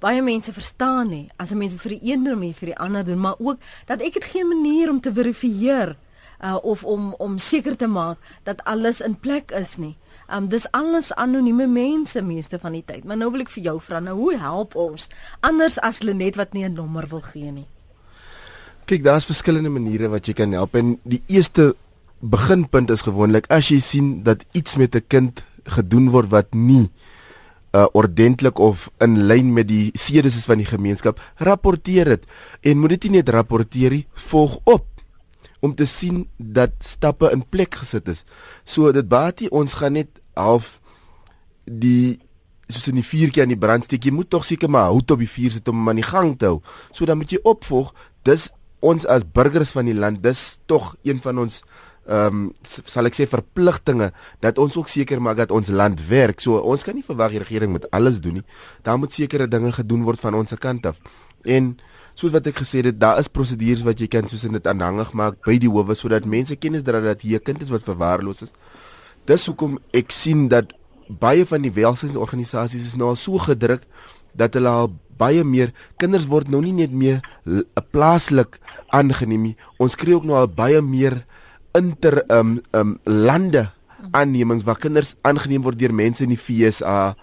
[0.00, 3.04] Baie mense verstaan nie as 'n mens dit vir die een doen, vir die ander
[3.04, 5.96] doen, maar ook dat ek het geen manier om te verifieer
[6.42, 9.96] uh, of om om seker te maak dat alles in plek is nie.
[10.28, 13.04] Um dis alles anonieme mense meeste van die tyd.
[13.04, 15.08] Maar nou wil ek vir jou vra, nou hoe help ons
[15.40, 17.66] anders as Lenet wat nie 'n nommer wil gee nie?
[18.84, 21.74] Kyk, daar's verskillende maniere wat jy kan help en die eerste
[22.20, 26.90] beginpunt is gewoonlik as jy sien dat iets met 'n kind gedoen word wat nie
[27.72, 32.24] uh ordentlik of in lyn met die sedes is van die gemeenskap, rapporteer dit
[32.62, 34.97] en moet dit nie net rapporteer nie, volg op
[35.60, 38.24] om te sien dat stappe in plek gesit is.
[38.64, 40.78] So dit baie ons gaan net half
[41.64, 42.18] die
[42.68, 45.30] soos in die vuurtjie aan die brandsteek, jy moet tog seker maar hout op die
[45.30, 46.58] vuur sit om hom aan die gang te hou.
[46.92, 47.94] So dan moet jy opvolg.
[48.28, 48.50] Dis
[48.84, 51.62] ons as burgers van die land, dis tog een van ons
[52.08, 54.06] ehm um, sal ek sê verpligtinge
[54.40, 56.40] dat ons ook seker maak dat ons land werk.
[56.40, 58.46] So ons kan nie verwag die regering moet alles doen nie.
[58.82, 60.96] Daar moet sekere dinge gedoen word van ons kant af.
[61.44, 61.76] En
[62.18, 65.12] soos wat ek gesê het, daar is prosedures wat jy kan soos in dit aanhangig
[65.14, 68.42] maak by die howe sodat mense kennis dra dat hier 'n kind is wat verwaarloos
[68.42, 68.52] is.
[69.26, 70.72] Dis hoekom ek sien dat
[71.08, 73.82] baie van die welsynsorganisasies is nou so gedruk
[74.34, 77.20] dat hulle al baie meer kinders word nou nie net meer
[77.90, 78.58] plaaslik
[78.90, 79.56] aangeneem nie.
[79.78, 81.24] Ons kry ook nou al baie meer
[81.74, 83.70] inter um um lande
[84.12, 87.16] aannemings waar kinders aangeneem word deur mense in die FSA,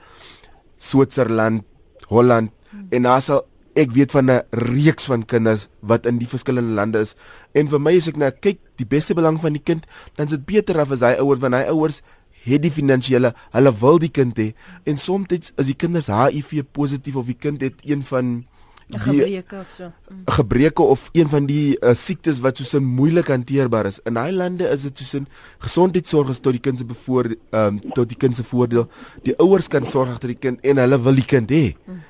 [0.77, 1.63] Switserland,
[2.07, 2.51] Holland
[2.91, 6.99] en daar sal ek weet van 'n reeks van kinders wat in die verskillende lande
[6.99, 7.15] is.
[7.53, 10.31] En vir my is ek nou kyk die beste belang van die kind, dan is
[10.31, 12.01] dit beter af as hy ouers van hy ouers
[12.45, 14.53] het die finansiële, hulle wil die kind hê
[14.85, 18.45] en soms is die kinders HIV positief of die kind het een van
[18.87, 19.91] 'n gebreke of so.
[20.09, 20.21] Mm.
[20.25, 23.99] Gebreke of een van die uh, siektes wat so moeilik hanteerbaar is.
[24.05, 27.67] In daai lande is dit so 'n gesondheidsorg is tot die kind se bevoor ehm
[27.67, 28.87] um, tot die kind se voordeel.
[29.23, 31.75] Die ouers kan sorg agter die kind en hulle wil die kind hê.
[31.85, 32.01] Mm.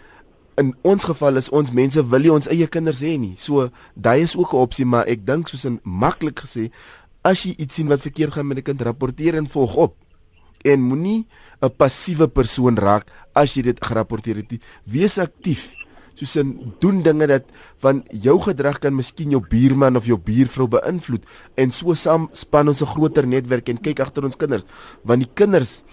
[0.55, 3.35] In ons geval is ons mense wil nie ons eie kinders hê nie.
[3.37, 6.71] So daai is ook 'n opsie, maar ek dink soos 'n maklik gesê,
[7.23, 9.95] as jy iets sien wat verkeerd gaan met 'n kind, rapporteer en volg op.
[10.63, 11.27] En moenie
[11.61, 14.61] 'n passiewe persoon raak as jy dit gerapporteer het nie.
[14.85, 15.73] Wees aktief
[16.15, 17.43] soos in doen dinge dat
[17.83, 21.25] van jou gedrag kan miskien jou buurman of jou buurvrou beïnvloed
[21.59, 24.63] en so saam span ons 'n groter netwerk en kyk agter ons kinders
[25.03, 25.83] want die kinders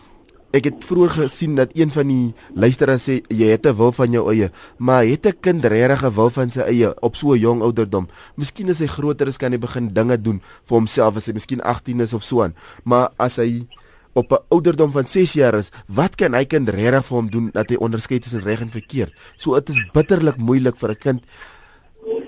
[0.52, 4.12] ek het vroeër gesien dat een van die luisteraars sê jy het 'n wil van
[4.12, 7.38] jou eie maar het 'n kind regtig 'n wil van sy eie op so 'n
[7.38, 11.26] jong ouderdom miskien as hy groter is kan hy begin dinge doen vir homself as
[11.26, 13.66] hy miskien 18 is of so aan maar as hy
[14.12, 17.50] op 'n ouderdom van 6 jaar is, wat kan hy kind regtig vir hom doen
[17.52, 19.12] dat hy onderskei tussen reg en verkeerd?
[19.36, 21.22] So dit is bitterlik moeilik vir 'n kind.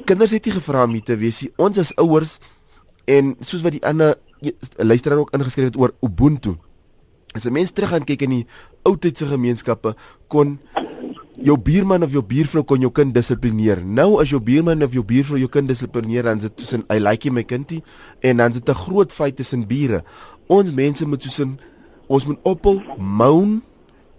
[0.05, 1.53] Kinders het nie gevra om hier te wees nie.
[1.57, 2.39] Ons as ouers
[3.05, 4.17] en soos wat die ander
[4.77, 6.57] luisteraar ook ingeskryf het oor Ubuntu.
[7.35, 8.47] As 'n mens terug gaan kyk in die
[8.85, 9.95] ou tydse gemeenskappe
[10.29, 10.59] kon
[11.43, 13.85] jou buurman of jou buurvrou kon jou kind dissiplineer.
[13.85, 16.99] Nou as jou buurman of jou buurvrou jou kind dissiplineer, dan is dit tussen I
[16.99, 17.83] like my kindie
[18.21, 20.05] en dan is dit 'n groot fight tussen bure.
[20.47, 21.59] Ons mense moet soos 'n
[22.07, 23.63] ons moet ophou moan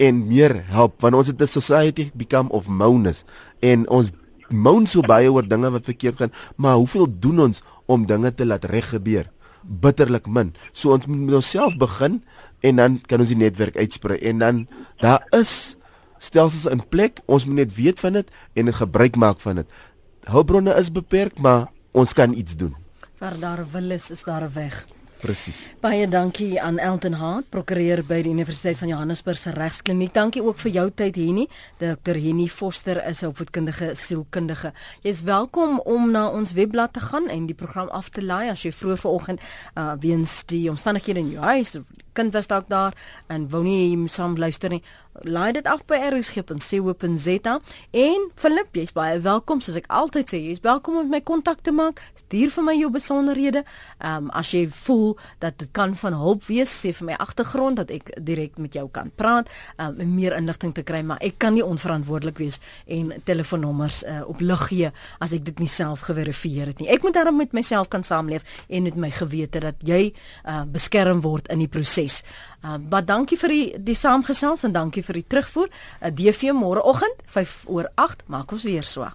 [0.01, 3.23] en meer help want ons het 'n society become of moaners
[3.59, 4.11] en ons
[4.49, 8.45] moan so baie oor dinge wat verkeerd gaan maar hoeveel doen ons om dinge te
[8.45, 9.29] laat reg gebeur
[9.63, 12.23] bitterlik min so ons moet met onsself begin
[12.65, 14.17] en dan kan ons die netwerk uitsprei.
[14.31, 14.63] En dan
[15.03, 15.75] daar is
[16.17, 17.21] stelsels in plek.
[17.25, 19.79] Ons moet net weet van dit en gebruik maak van dit.
[20.25, 22.75] Hulpbronne is beperk maar ons kan iets doen.
[23.19, 24.85] Waar daar 'n wil is is daar 'n weg
[25.21, 25.71] Presies.
[25.81, 30.13] Baie dankie aan Elton Hart, prokureur by die Universiteit van Johannesburg se regskliniek.
[30.13, 31.47] Dankie ook vir jou tyd Henny.
[31.79, 32.19] Dr.
[32.19, 34.73] Henny Foster is 'n opvoedkundige sielkundige.
[35.01, 38.49] Jy is welkom om na ons webblad te gaan en die program af te laai
[38.49, 39.41] as jy vroeg vanoggend
[39.75, 41.77] uh weens die omstandighede in jou huis
[42.15, 42.95] kind was dalk daar
[43.27, 44.83] en wou nie saam luister nie
[45.23, 47.53] laai dit af by rsg.co.za
[47.91, 49.61] en Philip jy's baie welkom.
[49.63, 52.01] Soos ek altyd sê jy's welkom om my kontak te maak.
[52.19, 53.63] Stuur vir my jou besonderhede.
[53.99, 57.93] Um, as jy voel dat dit kan van hulp wees sê vir my agtergrond dat
[57.93, 59.49] ek direk met jou kan praat
[59.79, 62.59] um, en meer inligting te kry maar ek kan nie onverantwoordelik wees
[62.91, 64.91] en telefoonnommers uh, op lug gee
[65.23, 66.89] as ek dit nie self geverifieer het nie.
[66.91, 71.23] Ek moet daarom met myself kan saamleef en met my gewete dat jy uh, beskerm
[71.25, 72.21] word in die proses
[72.65, 75.69] Uh, maar dankie vir die die saamgesels en dankie vir die terugvoer.
[75.69, 79.05] 'n uh, DV môreoggend 5 oor 8 maak ons weer so.